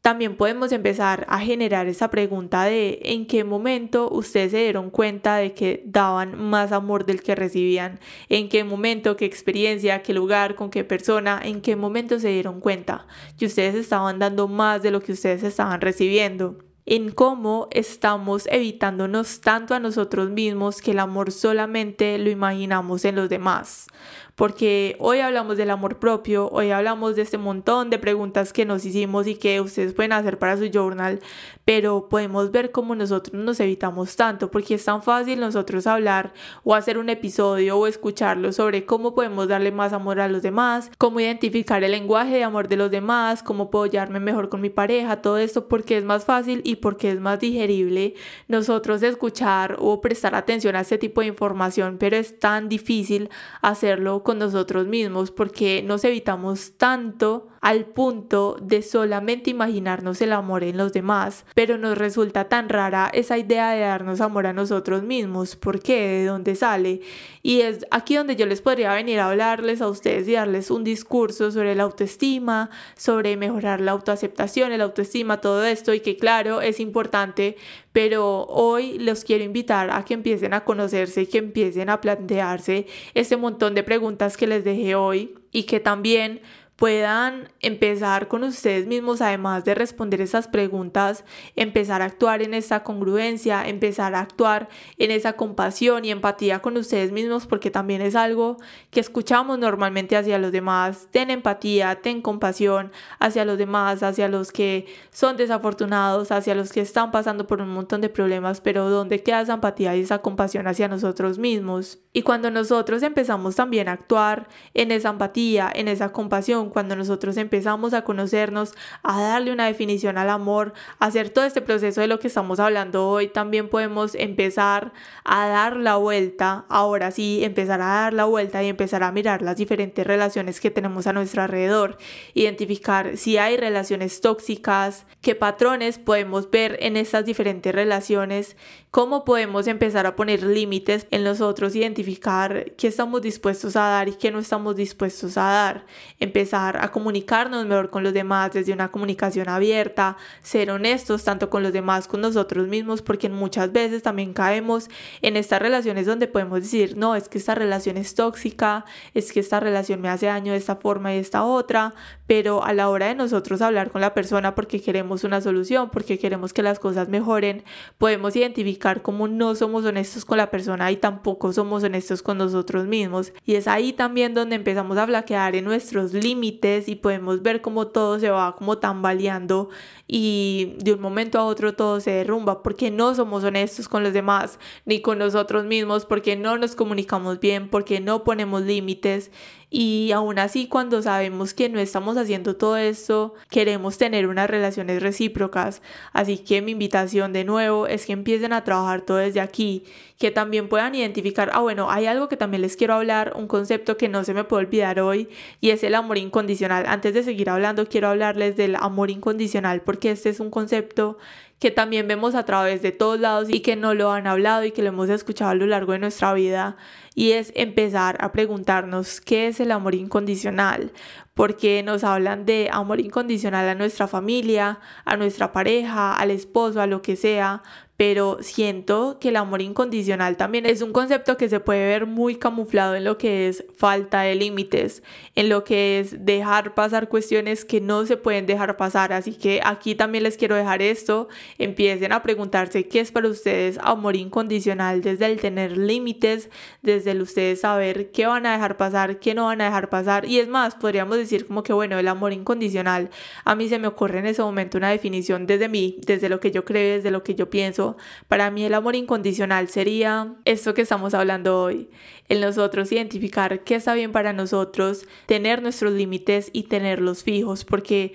también 0.00 0.36
podemos 0.36 0.72
empezar 0.72 1.26
a 1.28 1.40
generar 1.40 1.86
esa 1.88 2.08
pregunta 2.08 2.64
de 2.64 3.00
en 3.02 3.26
qué 3.26 3.44
momento 3.44 4.08
ustedes 4.10 4.52
se 4.52 4.58
dieron 4.58 4.90
cuenta 4.90 5.36
de 5.36 5.52
que 5.52 5.82
daban 5.86 6.40
más 6.40 6.72
amor 6.72 7.04
del 7.04 7.22
que 7.22 7.34
recibían, 7.34 7.98
en 8.28 8.48
qué 8.48 8.64
momento, 8.64 9.16
qué 9.16 9.24
experiencia, 9.24 10.02
qué 10.02 10.14
lugar, 10.14 10.54
con 10.54 10.70
qué 10.70 10.84
persona, 10.84 11.40
en 11.42 11.60
qué 11.60 11.76
momento 11.76 12.18
se 12.18 12.28
dieron 12.28 12.60
cuenta 12.60 13.06
que 13.36 13.46
ustedes 13.46 13.74
estaban 13.74 14.18
dando 14.18 14.48
más 14.48 14.82
de 14.82 14.90
lo 14.90 15.00
que 15.00 15.12
ustedes 15.12 15.42
estaban 15.42 15.80
recibiendo 15.80 16.58
en 16.90 17.10
cómo 17.10 17.68
estamos 17.70 18.46
evitándonos 18.50 19.42
tanto 19.42 19.74
a 19.74 19.80
nosotros 19.80 20.30
mismos 20.30 20.80
que 20.80 20.92
el 20.92 21.00
amor 21.00 21.32
solamente 21.32 22.16
lo 22.16 22.30
imaginamos 22.30 23.04
en 23.04 23.16
los 23.16 23.28
demás 23.28 23.88
porque 24.38 24.94
hoy 25.00 25.18
hablamos 25.18 25.56
del 25.56 25.68
amor 25.68 25.98
propio, 25.98 26.48
hoy 26.52 26.70
hablamos 26.70 27.16
de 27.16 27.22
este 27.22 27.38
montón 27.38 27.90
de 27.90 27.98
preguntas 27.98 28.52
que 28.52 28.64
nos 28.64 28.84
hicimos 28.84 29.26
y 29.26 29.34
que 29.34 29.60
ustedes 29.60 29.94
pueden 29.94 30.12
hacer 30.12 30.38
para 30.38 30.56
su 30.56 30.66
journal, 30.66 31.18
pero 31.64 32.08
podemos 32.08 32.52
ver 32.52 32.70
cómo 32.70 32.94
nosotros 32.94 33.34
nos 33.34 33.58
evitamos 33.58 34.14
tanto, 34.14 34.48
porque 34.48 34.76
es 34.76 34.84
tan 34.84 35.02
fácil 35.02 35.40
nosotros 35.40 35.88
hablar 35.88 36.32
o 36.62 36.76
hacer 36.76 36.98
un 36.98 37.10
episodio 37.10 37.76
o 37.76 37.88
escucharlo 37.88 38.52
sobre 38.52 38.86
cómo 38.86 39.12
podemos 39.12 39.48
darle 39.48 39.72
más 39.72 39.92
amor 39.92 40.20
a 40.20 40.28
los 40.28 40.40
demás, 40.40 40.88
cómo 40.98 41.18
identificar 41.18 41.82
el 41.82 41.90
lenguaje 41.90 42.36
de 42.36 42.44
amor 42.44 42.68
de 42.68 42.76
los 42.76 42.92
demás, 42.92 43.42
cómo 43.42 43.64
apoyarme 43.64 44.20
mejor 44.20 44.50
con 44.50 44.60
mi 44.60 44.70
pareja, 44.70 45.20
todo 45.20 45.38
esto 45.38 45.66
porque 45.66 45.98
es 45.98 46.04
más 46.04 46.24
fácil 46.24 46.60
y 46.62 46.76
porque 46.76 47.10
es 47.10 47.18
más 47.18 47.40
digerible 47.40 48.14
nosotros 48.46 49.02
escuchar 49.02 49.74
o 49.80 50.00
prestar 50.00 50.36
atención 50.36 50.76
a 50.76 50.82
este 50.82 50.96
tipo 50.96 51.22
de 51.22 51.26
información, 51.26 51.96
pero 51.98 52.16
es 52.16 52.38
tan 52.38 52.68
difícil 52.68 53.30
hacerlo 53.62 54.22
con 54.28 54.38
nosotros 54.38 54.86
mismos 54.86 55.30
porque 55.30 55.82
nos 55.82 56.04
evitamos 56.04 56.72
tanto 56.76 57.48
al 57.60 57.86
punto 57.86 58.56
de 58.60 58.82
solamente 58.82 59.50
imaginarnos 59.50 60.20
el 60.20 60.32
amor 60.32 60.64
en 60.64 60.76
los 60.76 60.92
demás, 60.92 61.44
pero 61.54 61.78
nos 61.78 61.98
resulta 61.98 62.48
tan 62.48 62.68
rara 62.68 63.10
esa 63.12 63.38
idea 63.38 63.70
de 63.72 63.80
darnos 63.80 64.20
amor 64.20 64.46
a 64.46 64.52
nosotros 64.52 65.02
mismos. 65.02 65.56
¿Por 65.56 65.80
qué? 65.80 66.08
¿De 66.08 66.24
dónde 66.26 66.54
sale? 66.54 67.00
Y 67.42 67.60
es 67.62 67.86
aquí 67.90 68.16
donde 68.16 68.36
yo 68.36 68.46
les 68.46 68.60
podría 68.60 68.94
venir 68.94 69.20
a 69.20 69.28
hablarles 69.28 69.80
a 69.80 69.88
ustedes 69.88 70.28
y 70.28 70.32
darles 70.32 70.70
un 70.70 70.84
discurso 70.84 71.50
sobre 71.50 71.74
la 71.74 71.84
autoestima, 71.84 72.70
sobre 72.96 73.36
mejorar 73.36 73.80
la 73.80 73.92
autoaceptación, 73.92 74.72
el 74.72 74.82
autoestima, 74.82 75.40
todo 75.40 75.64
esto 75.64 75.94
y 75.94 76.00
que 76.00 76.16
claro, 76.16 76.60
es 76.60 76.80
importante, 76.80 77.56
pero 77.92 78.44
hoy 78.46 78.98
los 78.98 79.24
quiero 79.24 79.44
invitar 79.44 79.90
a 79.90 80.04
que 80.04 80.14
empiecen 80.14 80.54
a 80.54 80.64
conocerse 80.64 81.28
que 81.28 81.38
empiecen 81.38 81.90
a 81.90 82.00
plantearse 82.00 82.86
este 83.14 83.36
montón 83.36 83.74
de 83.74 83.82
preguntas 83.82 84.36
que 84.36 84.46
les 84.46 84.64
dejé 84.64 84.94
hoy 84.94 85.34
y 85.52 85.64
que 85.64 85.80
también 85.80 86.40
puedan 86.78 87.48
empezar 87.58 88.28
con 88.28 88.44
ustedes 88.44 88.86
mismos, 88.86 89.20
además 89.20 89.64
de 89.64 89.74
responder 89.74 90.20
esas 90.20 90.46
preguntas, 90.46 91.24
empezar 91.56 92.02
a 92.02 92.04
actuar 92.04 92.40
en 92.40 92.54
esa 92.54 92.84
congruencia, 92.84 93.68
empezar 93.68 94.14
a 94.14 94.20
actuar 94.20 94.68
en 94.96 95.10
esa 95.10 95.32
compasión 95.32 96.04
y 96.04 96.12
empatía 96.12 96.60
con 96.60 96.76
ustedes 96.76 97.10
mismos, 97.10 97.48
porque 97.48 97.72
también 97.72 98.00
es 98.00 98.14
algo 98.14 98.58
que 98.92 99.00
escuchamos 99.00 99.58
normalmente 99.58 100.16
hacia 100.16 100.38
los 100.38 100.52
demás. 100.52 101.08
Ten 101.10 101.30
empatía, 101.30 101.96
ten 102.00 102.22
compasión 102.22 102.92
hacia 103.18 103.44
los 103.44 103.58
demás, 103.58 104.04
hacia 104.04 104.28
los 104.28 104.52
que 104.52 104.86
son 105.10 105.36
desafortunados, 105.36 106.30
hacia 106.30 106.54
los 106.54 106.70
que 106.70 106.82
están 106.82 107.10
pasando 107.10 107.48
por 107.48 107.60
un 107.60 107.70
montón 107.70 108.02
de 108.02 108.08
problemas, 108.08 108.60
pero 108.60 108.88
¿dónde 108.88 109.24
queda 109.24 109.40
esa 109.40 109.54
empatía 109.54 109.96
y 109.96 110.02
esa 110.02 110.18
compasión 110.18 110.68
hacia 110.68 110.86
nosotros 110.86 111.38
mismos? 111.38 111.98
Y 112.12 112.22
cuando 112.22 112.52
nosotros 112.52 113.02
empezamos 113.02 113.56
también 113.56 113.88
a 113.88 113.92
actuar 113.92 114.46
en 114.74 114.92
esa 114.92 115.10
empatía, 115.10 115.72
en 115.74 115.88
esa 115.88 116.12
compasión, 116.12 116.67
cuando 116.70 116.96
nosotros 116.96 117.36
empezamos 117.36 117.94
a 117.94 118.02
conocernos, 118.02 118.74
a 119.02 119.20
darle 119.20 119.52
una 119.52 119.66
definición 119.66 120.18
al 120.18 120.30
amor, 120.30 120.72
a 120.98 121.06
hacer 121.06 121.30
todo 121.30 121.44
este 121.44 121.62
proceso 121.62 122.00
de 122.00 122.06
lo 122.06 122.18
que 122.18 122.28
estamos 122.28 122.60
hablando 122.60 123.08
hoy, 123.08 123.28
también 123.28 123.68
podemos 123.68 124.14
empezar 124.14 124.92
a 125.24 125.48
dar 125.48 125.76
la 125.76 125.96
vuelta, 125.96 126.64
ahora 126.68 127.10
sí, 127.10 127.40
empezar 127.42 127.80
a 127.80 127.86
dar 127.86 128.12
la 128.14 128.24
vuelta 128.24 128.62
y 128.62 128.68
empezar 128.68 129.02
a 129.02 129.12
mirar 129.12 129.42
las 129.42 129.56
diferentes 129.56 130.06
relaciones 130.06 130.60
que 130.60 130.70
tenemos 130.70 131.06
a 131.06 131.12
nuestro 131.12 131.42
alrededor, 131.42 131.98
identificar 132.34 133.16
si 133.16 133.38
hay 133.38 133.56
relaciones 133.56 134.20
tóxicas, 134.20 135.06
qué 135.20 135.34
patrones 135.34 135.98
podemos 135.98 136.50
ver 136.50 136.76
en 136.80 136.96
estas 136.96 137.24
diferentes 137.24 137.74
relaciones, 137.74 138.56
cómo 138.90 139.24
podemos 139.24 139.66
empezar 139.66 140.06
a 140.06 140.16
poner 140.16 140.42
límites 140.42 141.06
en 141.10 141.22
nosotros, 141.22 141.74
identificar 141.76 142.72
qué 142.76 142.88
estamos 142.88 143.20
dispuestos 143.20 143.76
a 143.76 143.82
dar 143.82 144.08
y 144.08 144.14
qué 144.14 144.30
no 144.30 144.38
estamos 144.38 144.76
dispuestos 144.76 145.36
a 145.36 145.42
dar, 145.42 145.86
empezar 146.20 146.82
a 146.82 146.90
comunicarnos 146.90 147.66
mejor 147.66 147.90
con 147.90 148.02
los 148.02 148.14
demás 148.14 148.52
desde 148.52 148.72
una 148.72 148.88
comunicación 148.88 149.48
abierta, 149.48 150.16
ser 150.42 150.70
honestos 150.70 151.24
tanto 151.24 151.50
con 151.50 151.62
los 151.62 151.72
demás, 151.72 152.08
con 152.08 152.22
nosotros 152.22 152.66
mismos, 152.66 153.02
porque 153.02 153.28
muchas 153.28 153.72
veces 153.72 154.02
también 154.02 154.32
caemos 154.32 154.88
en 155.20 155.36
estas 155.36 155.60
relaciones 155.60 156.06
donde 156.06 156.26
podemos 156.26 156.62
decir, 156.62 156.96
no, 156.96 157.14
es 157.14 157.28
que 157.28 157.38
esta 157.38 157.54
relación 157.54 157.98
es 157.98 158.14
tóxica, 158.14 158.86
es 159.12 159.32
que 159.32 159.40
esta 159.40 159.60
relación 159.60 160.00
me 160.00 160.08
hace 160.08 160.26
daño 160.26 160.52
de 160.52 160.58
esta 160.58 160.76
forma 160.76 161.12
y 161.12 161.16
de 161.16 161.20
esta 161.20 161.44
otra, 161.44 161.94
pero 162.26 162.64
a 162.64 162.72
la 162.72 162.88
hora 162.88 163.08
de 163.08 163.14
nosotros 163.14 163.60
hablar 163.60 163.90
con 163.90 164.00
la 164.00 164.14
persona 164.14 164.54
porque 164.54 164.80
queremos 164.80 165.24
una 165.24 165.42
solución, 165.42 165.90
porque 165.90 166.18
queremos 166.18 166.54
que 166.54 166.62
las 166.62 166.78
cosas 166.78 167.08
mejoren, 167.08 167.64
podemos 167.98 168.34
identificar 168.34 168.77
cómo 169.02 169.28
no 169.28 169.54
somos 169.54 169.84
honestos 169.84 170.24
con 170.24 170.38
la 170.38 170.50
persona 170.50 170.90
y 170.90 170.96
tampoco 170.96 171.52
somos 171.52 171.84
honestos 171.84 172.22
con 172.22 172.38
nosotros 172.38 172.86
mismos. 172.86 173.32
Y 173.44 173.54
es 173.54 173.68
ahí 173.68 173.92
también 173.92 174.34
donde 174.34 174.56
empezamos 174.56 174.96
a 174.98 175.06
flaquear 175.06 175.56
en 175.56 175.64
nuestros 175.64 176.12
límites 176.12 176.88
y 176.88 176.96
podemos 176.96 177.42
ver 177.42 177.60
cómo 177.60 177.88
todo 177.88 178.18
se 178.18 178.30
va 178.30 178.54
como 178.54 178.78
tambaleando 178.78 179.68
y 180.06 180.76
de 180.78 180.94
un 180.94 181.00
momento 181.00 181.38
a 181.38 181.44
otro 181.44 181.74
todo 181.74 182.00
se 182.00 182.10
derrumba 182.10 182.62
porque 182.62 182.90
no 182.90 183.14
somos 183.14 183.44
honestos 183.44 183.88
con 183.88 184.02
los 184.02 184.14
demás 184.14 184.58
ni 184.86 185.02
con 185.02 185.18
nosotros 185.18 185.64
mismos, 185.64 186.06
porque 186.06 186.36
no 186.36 186.56
nos 186.56 186.74
comunicamos 186.74 187.40
bien, 187.40 187.68
porque 187.68 188.00
no 188.00 188.24
ponemos 188.24 188.62
límites 188.62 189.30
y 189.70 190.12
aún 190.12 190.38
así 190.38 190.66
cuando 190.66 191.02
sabemos 191.02 191.52
que 191.52 191.68
no 191.68 191.78
estamos 191.78 192.16
haciendo 192.16 192.56
todo 192.56 192.78
esto, 192.78 193.34
queremos 193.50 193.98
tener 193.98 194.26
unas 194.26 194.48
relaciones 194.48 195.02
recíprocas. 195.02 195.82
Así 196.14 196.38
que 196.38 196.62
mi 196.62 196.72
invitación 196.72 197.34
de 197.34 197.44
nuevo 197.44 197.86
es 197.86 198.06
que 198.06 198.14
empiecen 198.14 198.54
a 198.54 198.64
trabajar 198.64 199.02
todo 199.02 199.18
desde 199.18 199.40
aquí, 199.40 199.84
que 200.18 200.30
también 200.30 200.68
puedan 200.68 200.94
identificar, 200.94 201.50
ah 201.52 201.60
bueno, 201.60 201.90
hay 201.90 202.06
algo 202.06 202.28
que 202.28 202.38
también 202.38 202.62
les 202.62 202.76
quiero 202.76 202.94
hablar, 202.94 203.34
un 203.36 203.46
concepto 203.46 203.98
que 203.98 204.08
no 204.08 204.24
se 204.24 204.32
me 204.32 204.44
puede 204.44 204.64
olvidar 204.64 205.00
hoy 205.00 205.28
y 205.60 205.70
es 205.70 205.84
el 205.84 205.94
amor 205.94 206.16
incondicional. 206.16 206.86
Antes 206.86 207.12
de 207.12 207.22
seguir 207.22 207.50
hablando, 207.50 207.86
quiero 207.86 208.08
hablarles 208.08 208.56
del 208.56 208.74
amor 208.76 209.10
incondicional 209.10 209.82
porque 209.82 210.10
este 210.12 210.30
es 210.30 210.40
un 210.40 210.50
concepto 210.50 211.18
que 211.58 211.70
también 211.70 212.06
vemos 212.06 212.34
a 212.34 212.44
través 212.44 212.82
de 212.82 212.92
todos 212.92 213.18
lados 213.18 213.48
y 213.50 213.60
que 213.60 213.76
no 213.76 213.92
lo 213.94 214.12
han 214.12 214.26
hablado 214.26 214.64
y 214.64 214.70
que 214.70 214.82
lo 214.82 214.88
hemos 214.88 215.08
escuchado 215.08 215.50
a 215.50 215.54
lo 215.54 215.66
largo 215.66 215.92
de 215.92 215.98
nuestra 215.98 216.32
vida 216.32 216.76
y 217.18 217.32
es 217.32 217.50
empezar 217.56 218.16
a 218.20 218.30
preguntarnos 218.30 219.20
qué 219.20 219.48
es 219.48 219.58
el 219.58 219.72
amor 219.72 219.96
incondicional, 219.96 220.92
porque 221.34 221.82
nos 221.82 222.04
hablan 222.04 222.46
de 222.46 222.68
amor 222.70 223.00
incondicional 223.00 223.68
a 223.68 223.74
nuestra 223.74 224.06
familia, 224.06 224.78
a 225.04 225.16
nuestra 225.16 225.50
pareja, 225.50 226.14
al 226.14 226.30
esposo, 226.30 226.80
a 226.80 226.86
lo 226.86 227.02
que 227.02 227.16
sea, 227.16 227.64
pero 227.98 228.38
siento 228.42 229.18
que 229.20 229.30
el 229.30 229.36
amor 229.36 229.60
incondicional 229.60 230.36
también 230.36 230.66
es 230.66 230.82
un 230.82 230.92
concepto 230.92 231.36
que 231.36 231.48
se 231.48 231.58
puede 231.58 231.84
ver 231.84 232.06
muy 232.06 232.36
camuflado 232.36 232.94
en 232.94 233.02
lo 233.02 233.18
que 233.18 233.48
es 233.48 233.64
falta 233.76 234.20
de 234.20 234.36
límites, 234.36 235.02
en 235.34 235.48
lo 235.48 235.64
que 235.64 235.98
es 235.98 236.24
dejar 236.24 236.74
pasar 236.74 237.08
cuestiones 237.08 237.64
que 237.64 237.80
no 237.80 238.06
se 238.06 238.16
pueden 238.16 238.46
dejar 238.46 238.76
pasar. 238.76 239.12
Así 239.12 239.34
que 239.34 239.60
aquí 239.64 239.96
también 239.96 240.22
les 240.22 240.36
quiero 240.36 240.54
dejar 240.54 240.80
esto, 240.80 241.26
empiecen 241.58 242.12
a 242.12 242.22
preguntarse 242.22 242.86
qué 242.86 243.00
es 243.00 243.10
para 243.10 243.28
ustedes 243.28 243.78
amor 243.82 244.14
incondicional 244.14 245.02
desde 245.02 245.26
el 245.26 245.40
tener 245.40 245.76
límites, 245.76 246.50
desde 246.82 247.07
ustedes 247.20 247.62
saber 247.62 248.10
qué 248.10 248.26
van 248.26 248.46
a 248.46 248.52
dejar 248.52 248.76
pasar, 248.76 249.18
qué 249.18 249.34
no 249.34 249.46
van 249.46 249.60
a 249.60 249.66
dejar 249.66 249.88
pasar. 249.88 250.26
Y 250.26 250.38
es 250.38 250.48
más, 250.48 250.74
podríamos 250.74 251.16
decir 251.16 251.46
como 251.46 251.62
que 251.62 251.72
bueno, 251.72 251.98
el 251.98 252.08
amor 252.08 252.32
incondicional, 252.32 253.10
a 253.44 253.54
mí 253.54 253.68
se 253.68 253.78
me 253.78 253.88
ocurre 253.88 254.18
en 254.18 254.26
ese 254.26 254.42
momento 254.42 254.78
una 254.78 254.90
definición 254.90 255.46
desde 255.46 255.68
mí, 255.68 255.98
desde 256.06 256.28
lo 256.28 256.40
que 256.40 256.50
yo 256.50 256.64
creo, 256.64 256.96
desde 256.96 257.10
lo 257.10 257.22
que 257.22 257.34
yo 257.34 257.48
pienso 257.50 257.96
para 258.28 258.50
mí 258.50 258.64
el 258.64 258.74
amor 258.74 258.96
incondicional 258.96 259.68
sería 259.68 260.34
esto 260.44 260.74
que 260.74 260.82
estamos 260.82 261.14
hablando 261.14 261.62
hoy, 261.62 261.88
el 262.28 262.40
nosotros 262.40 262.92
identificar 262.92 263.64
qué 263.64 263.76
está 263.76 263.94
bien 263.94 264.12
para 264.12 264.32
nosotros, 264.32 265.06
tener 265.26 265.62
nuestros 265.62 265.92
límites 265.92 266.50
y 266.52 266.64
tenerlos 266.64 267.22
fijos, 267.22 267.64
porque 267.64 268.14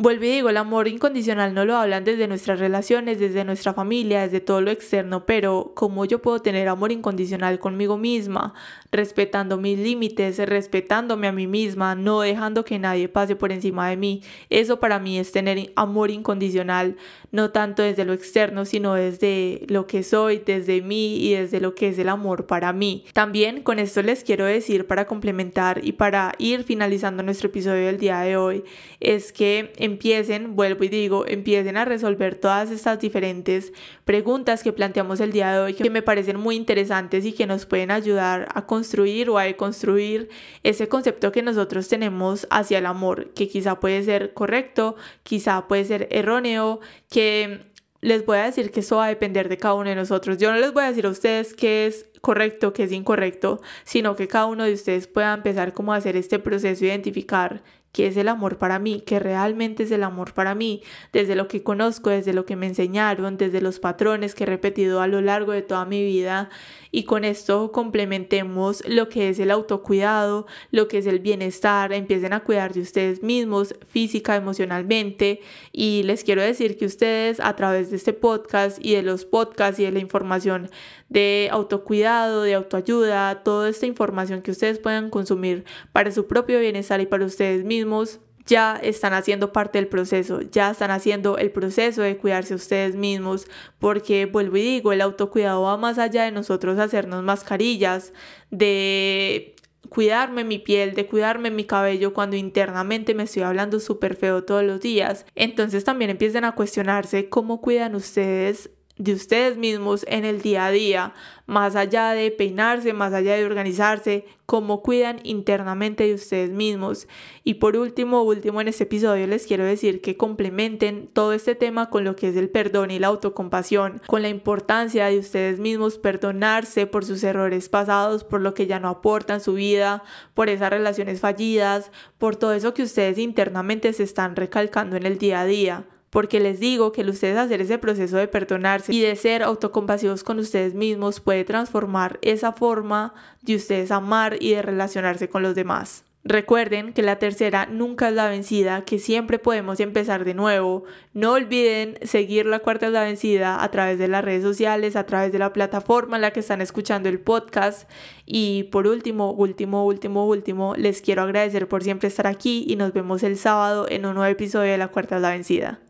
Vuelvo 0.00 0.26
y 0.26 0.28
digo, 0.28 0.48
el 0.48 0.56
amor 0.58 0.86
incondicional 0.86 1.54
no 1.54 1.64
lo 1.64 1.76
hablan 1.76 2.04
desde 2.04 2.28
nuestras 2.28 2.60
relaciones, 2.60 3.18
desde 3.18 3.44
nuestra 3.44 3.74
familia, 3.74 4.22
desde 4.22 4.38
todo 4.38 4.60
lo 4.60 4.70
externo, 4.70 5.26
pero 5.26 5.72
¿cómo 5.74 6.04
yo 6.04 6.22
puedo 6.22 6.40
tener 6.40 6.68
amor 6.68 6.92
incondicional 6.92 7.58
conmigo 7.58 7.98
misma? 7.98 8.54
Respetando 8.92 9.56
mis 9.56 9.76
límites, 9.76 10.38
respetándome 10.38 11.26
a 11.26 11.32
mí 11.32 11.48
misma, 11.48 11.96
no 11.96 12.20
dejando 12.20 12.64
que 12.64 12.78
nadie 12.78 13.08
pase 13.08 13.34
por 13.34 13.50
encima 13.50 13.88
de 13.88 13.96
mí. 13.96 14.22
Eso 14.50 14.78
para 14.78 15.00
mí 15.00 15.18
es 15.18 15.32
tener 15.32 15.72
amor 15.74 16.12
incondicional, 16.12 16.96
no 17.32 17.50
tanto 17.50 17.82
desde 17.82 18.04
lo 18.04 18.12
externo, 18.12 18.66
sino 18.66 18.94
desde 18.94 19.62
lo 19.66 19.88
que 19.88 20.04
soy, 20.04 20.40
desde 20.46 20.80
mí 20.80 21.16
y 21.16 21.34
desde 21.34 21.60
lo 21.60 21.74
que 21.74 21.88
es 21.88 21.98
el 21.98 22.08
amor 22.08 22.46
para 22.46 22.72
mí. 22.72 23.04
También 23.14 23.64
con 23.64 23.80
esto 23.80 24.00
les 24.02 24.22
quiero 24.22 24.44
decir 24.44 24.86
para 24.86 25.08
complementar 25.08 25.80
y 25.82 25.90
para 25.90 26.34
ir 26.38 26.62
finalizando 26.62 27.24
nuestro 27.24 27.48
episodio 27.48 27.86
del 27.86 27.98
día 27.98 28.20
de 28.20 28.36
hoy, 28.36 28.62
es 29.00 29.32
que 29.32 29.72
empiecen, 29.88 30.54
vuelvo 30.54 30.84
y 30.84 30.88
digo, 30.88 31.26
empiecen 31.26 31.76
a 31.76 31.84
resolver 31.84 32.36
todas 32.36 32.70
estas 32.70 33.00
diferentes 33.00 33.72
preguntas 34.04 34.62
que 34.62 34.72
planteamos 34.72 35.18
el 35.20 35.32
día 35.32 35.52
de 35.52 35.58
hoy, 35.58 35.74
que 35.74 35.90
me 35.90 36.02
parecen 36.02 36.38
muy 36.38 36.54
interesantes 36.54 37.24
y 37.24 37.32
que 37.32 37.46
nos 37.46 37.66
pueden 37.66 37.90
ayudar 37.90 38.48
a 38.54 38.66
construir 38.66 39.30
o 39.30 39.38
a 39.38 39.44
deconstruir 39.44 40.28
ese 40.62 40.88
concepto 40.88 41.32
que 41.32 41.42
nosotros 41.42 41.88
tenemos 41.88 42.46
hacia 42.50 42.78
el 42.78 42.86
amor, 42.86 43.32
que 43.34 43.48
quizá 43.48 43.80
puede 43.80 44.02
ser 44.02 44.34
correcto, 44.34 44.96
quizá 45.22 45.66
puede 45.66 45.84
ser 45.84 46.08
erróneo, 46.10 46.80
que 47.10 47.68
les 48.00 48.24
voy 48.24 48.38
a 48.38 48.44
decir 48.44 48.70
que 48.70 48.80
eso 48.80 48.96
va 48.96 49.06
a 49.06 49.08
depender 49.08 49.48
de 49.48 49.56
cada 49.56 49.74
uno 49.74 49.88
de 49.88 49.96
nosotros. 49.96 50.38
Yo 50.38 50.52
no 50.52 50.58
les 50.58 50.72
voy 50.72 50.84
a 50.84 50.88
decir 50.88 51.06
a 51.06 51.10
ustedes 51.10 51.54
qué 51.54 51.86
es 51.86 52.06
correcto, 52.20 52.72
qué 52.72 52.84
es 52.84 52.92
incorrecto, 52.92 53.60
sino 53.84 54.14
que 54.14 54.28
cada 54.28 54.46
uno 54.46 54.64
de 54.64 54.72
ustedes 54.72 55.06
pueda 55.06 55.34
empezar 55.34 55.72
como 55.72 55.92
a 55.92 55.96
hacer 55.96 56.16
este 56.16 56.38
proceso, 56.38 56.84
identificar 56.84 57.62
qué 57.98 58.06
es 58.06 58.16
el 58.16 58.28
amor 58.28 58.58
para 58.58 58.78
mí, 58.78 59.02
qué 59.04 59.18
realmente 59.18 59.82
es 59.82 59.90
el 59.90 60.04
amor 60.04 60.32
para 60.32 60.54
mí, 60.54 60.82
desde 61.12 61.34
lo 61.34 61.48
que 61.48 61.64
conozco, 61.64 62.10
desde 62.10 62.32
lo 62.32 62.46
que 62.46 62.54
me 62.54 62.66
enseñaron, 62.66 63.36
desde 63.36 63.60
los 63.60 63.80
patrones 63.80 64.36
que 64.36 64.44
he 64.44 64.46
repetido 64.46 65.00
a 65.00 65.08
lo 65.08 65.20
largo 65.20 65.50
de 65.50 65.62
toda 65.62 65.84
mi 65.84 66.04
vida. 66.04 66.48
Y 66.92 67.02
con 67.02 67.24
esto 67.24 67.72
complementemos 67.72 68.84
lo 68.86 69.08
que 69.08 69.30
es 69.30 69.40
el 69.40 69.50
autocuidado, 69.50 70.46
lo 70.70 70.86
que 70.86 70.98
es 70.98 71.06
el 71.06 71.18
bienestar, 71.18 71.92
empiecen 71.92 72.32
a 72.34 72.44
cuidar 72.44 72.72
de 72.72 72.82
ustedes 72.82 73.24
mismos 73.24 73.74
física, 73.88 74.36
emocionalmente. 74.36 75.40
Y 75.72 76.04
les 76.04 76.22
quiero 76.22 76.40
decir 76.40 76.78
que 76.78 76.86
ustedes 76.86 77.40
a 77.40 77.56
través 77.56 77.90
de 77.90 77.96
este 77.96 78.12
podcast 78.12 78.78
y 78.80 78.94
de 78.94 79.02
los 79.02 79.24
podcasts 79.24 79.80
y 79.80 79.84
de 79.86 79.90
la 79.90 79.98
información 79.98 80.70
de 81.08 81.48
autocuidado, 81.50 82.42
de 82.42 82.54
autoayuda, 82.54 83.42
toda 83.42 83.68
esta 83.68 83.86
información 83.86 84.42
que 84.42 84.50
ustedes 84.50 84.78
puedan 84.78 85.10
consumir 85.10 85.64
para 85.92 86.10
su 86.10 86.26
propio 86.26 86.60
bienestar 86.60 87.00
y 87.00 87.06
para 87.06 87.24
ustedes 87.24 87.64
mismos, 87.64 88.20
ya 88.48 88.80
están 88.82 89.12
haciendo 89.12 89.52
parte 89.52 89.78
del 89.78 89.88
proceso, 89.88 90.40
ya 90.40 90.70
están 90.70 90.90
haciendo 90.90 91.36
el 91.36 91.50
proceso 91.50 92.02
de 92.02 92.16
cuidarse 92.16 92.54
ustedes 92.54 92.96
mismos, 92.96 93.46
porque 93.78 94.26
vuelvo 94.26 94.56
y 94.56 94.62
digo, 94.62 94.92
el 94.92 95.02
autocuidado 95.02 95.62
va 95.62 95.76
más 95.76 95.98
allá 95.98 96.24
de 96.24 96.32
nosotros 96.32 96.78
hacernos 96.78 97.22
mascarillas, 97.22 98.12
de 98.50 99.54
cuidarme 99.90 100.44
mi 100.44 100.58
piel, 100.58 100.94
de 100.94 101.06
cuidarme 101.06 101.50
mi 101.50 101.64
cabello 101.64 102.14
cuando 102.14 102.36
internamente 102.36 103.14
me 103.14 103.24
estoy 103.24 103.42
hablando 103.42 103.80
súper 103.80 104.16
feo 104.16 104.44
todos 104.44 104.64
los 104.64 104.80
días. 104.80 105.26
Entonces 105.34 105.84
también 105.84 106.10
empiecen 106.10 106.44
a 106.44 106.54
cuestionarse 106.54 107.28
cómo 107.28 107.60
cuidan 107.60 107.94
ustedes 107.94 108.70
de 108.98 109.12
ustedes 109.12 109.56
mismos 109.56 110.04
en 110.08 110.24
el 110.24 110.42
día 110.42 110.66
a 110.66 110.70
día, 110.70 111.14
más 111.46 111.76
allá 111.76 112.10
de 112.10 112.30
peinarse, 112.30 112.92
más 112.92 113.14
allá 113.14 113.36
de 113.36 113.44
organizarse, 113.44 114.26
cómo 114.44 114.82
cuidan 114.82 115.20
internamente 115.22 116.04
de 116.04 116.14
ustedes 116.14 116.50
mismos. 116.50 117.06
Y 117.44 117.54
por 117.54 117.76
último, 117.76 118.22
último 118.22 118.60
en 118.60 118.68
este 118.68 118.84
episodio 118.84 119.26
les 119.26 119.46
quiero 119.46 119.64
decir 119.64 120.00
que 120.00 120.16
complementen 120.16 121.08
todo 121.12 121.32
este 121.32 121.54
tema 121.54 121.90
con 121.90 122.04
lo 122.04 122.16
que 122.16 122.28
es 122.28 122.36
el 122.36 122.50
perdón 122.50 122.90
y 122.90 122.98
la 122.98 123.06
autocompasión, 123.06 124.02
con 124.06 124.22
la 124.22 124.28
importancia 124.28 125.06
de 125.06 125.18
ustedes 125.18 125.58
mismos 125.58 125.98
perdonarse 125.98 126.86
por 126.86 127.04
sus 127.04 127.22
errores 127.22 127.68
pasados, 127.68 128.24
por 128.24 128.40
lo 128.40 128.52
que 128.52 128.66
ya 128.66 128.80
no 128.80 128.88
aportan 128.88 129.40
su 129.40 129.54
vida, 129.54 130.02
por 130.34 130.48
esas 130.48 130.70
relaciones 130.70 131.20
fallidas, 131.20 131.92
por 132.18 132.36
todo 132.36 132.52
eso 132.52 132.74
que 132.74 132.82
ustedes 132.82 133.16
internamente 133.16 133.92
se 133.92 134.02
están 134.02 134.34
recalcando 134.34 134.96
en 134.96 135.06
el 135.06 135.18
día 135.18 135.40
a 135.40 135.46
día 135.46 135.86
porque 136.10 136.40
les 136.40 136.60
digo 136.60 136.92
que 136.92 137.02
el 137.02 137.10
ustedes 137.10 137.36
hacer 137.36 137.60
ese 137.60 137.78
proceso 137.78 138.16
de 138.16 138.28
perdonarse 138.28 138.92
y 138.92 139.00
de 139.00 139.16
ser 139.16 139.42
autocompasivos 139.42 140.24
con 140.24 140.38
ustedes 140.38 140.74
mismos 140.74 141.20
puede 141.20 141.44
transformar 141.44 142.18
esa 142.22 142.52
forma 142.52 143.14
de 143.42 143.56
ustedes 143.56 143.90
amar 143.90 144.36
y 144.40 144.52
de 144.52 144.62
relacionarse 144.62 145.28
con 145.28 145.42
los 145.42 145.54
demás. 145.54 146.04
Recuerden 146.24 146.92
que 146.92 147.02
la 147.02 147.18
tercera 147.18 147.64
nunca 147.64 148.08
es 148.08 148.14
la 148.14 148.28
vencida, 148.28 148.84
que 148.84 148.98
siempre 148.98 149.38
podemos 149.38 149.80
empezar 149.80 150.26
de 150.26 150.34
nuevo. 150.34 150.84
No 151.14 151.32
olviden 151.32 151.96
seguir 152.02 152.44
la 152.44 152.58
cuarta 152.58 152.88
es 152.88 152.92
la 152.92 153.04
vencida 153.04 153.62
a 153.62 153.70
través 153.70 153.98
de 153.98 154.08
las 154.08 154.22
redes 154.22 154.42
sociales, 154.42 154.94
a 154.94 155.06
través 155.06 155.32
de 155.32 155.38
la 155.38 155.54
plataforma 155.54 156.16
en 156.16 156.22
la 156.22 156.32
que 156.32 156.40
están 156.40 156.60
escuchando 156.60 157.08
el 157.08 157.18
podcast. 157.18 157.88
Y 158.26 158.64
por 158.64 158.86
último, 158.86 159.30
último, 159.30 159.86
último, 159.86 160.26
último, 160.26 160.74
les 160.76 161.00
quiero 161.00 161.22
agradecer 161.22 161.66
por 161.66 161.82
siempre 161.82 162.08
estar 162.08 162.26
aquí 162.26 162.66
y 162.68 162.76
nos 162.76 162.92
vemos 162.92 163.22
el 163.22 163.38
sábado 163.38 163.86
en 163.88 164.04
un 164.04 164.14
nuevo 164.14 164.30
episodio 164.30 164.72
de 164.72 164.78
la 164.78 164.88
cuarta 164.88 165.16
es 165.16 165.22
la 165.22 165.30
vencida. 165.30 165.80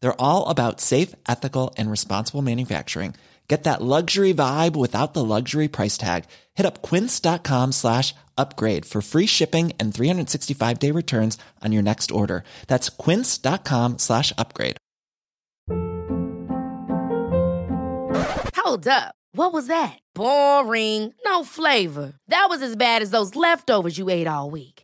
They're 0.00 0.20
all 0.20 0.48
about 0.48 0.80
safe, 0.80 1.14
ethical, 1.28 1.74
and 1.76 1.90
responsible 1.90 2.42
manufacturing. 2.42 3.14
Get 3.48 3.64
that 3.64 3.82
luxury 3.82 4.32
vibe 4.32 4.76
without 4.76 5.12
the 5.12 5.24
luxury 5.24 5.66
price 5.66 5.98
tag. 5.98 6.26
Hit 6.54 6.66
up 6.66 6.82
quince.com 6.82 7.72
slash 7.72 8.14
upgrade 8.38 8.86
for 8.86 9.02
free 9.02 9.26
shipping 9.26 9.72
and 9.80 9.92
365 9.92 10.78
day 10.78 10.92
returns 10.92 11.36
on 11.60 11.72
your 11.72 11.82
next 11.82 12.12
order. 12.12 12.44
That's 12.68 12.88
quince.com 12.90 13.98
slash 13.98 14.32
upgrade. 14.38 14.76
Hold 18.54 18.86
up. 18.86 19.16
What 19.32 19.52
was 19.52 19.66
that? 19.66 19.98
Boring. 20.14 21.12
No 21.24 21.42
flavor. 21.42 22.12
That 22.28 22.46
was 22.48 22.62
as 22.62 22.76
bad 22.76 23.02
as 23.02 23.10
those 23.10 23.34
leftovers 23.34 23.98
you 23.98 24.08
ate 24.10 24.28
all 24.28 24.50
week. 24.50 24.79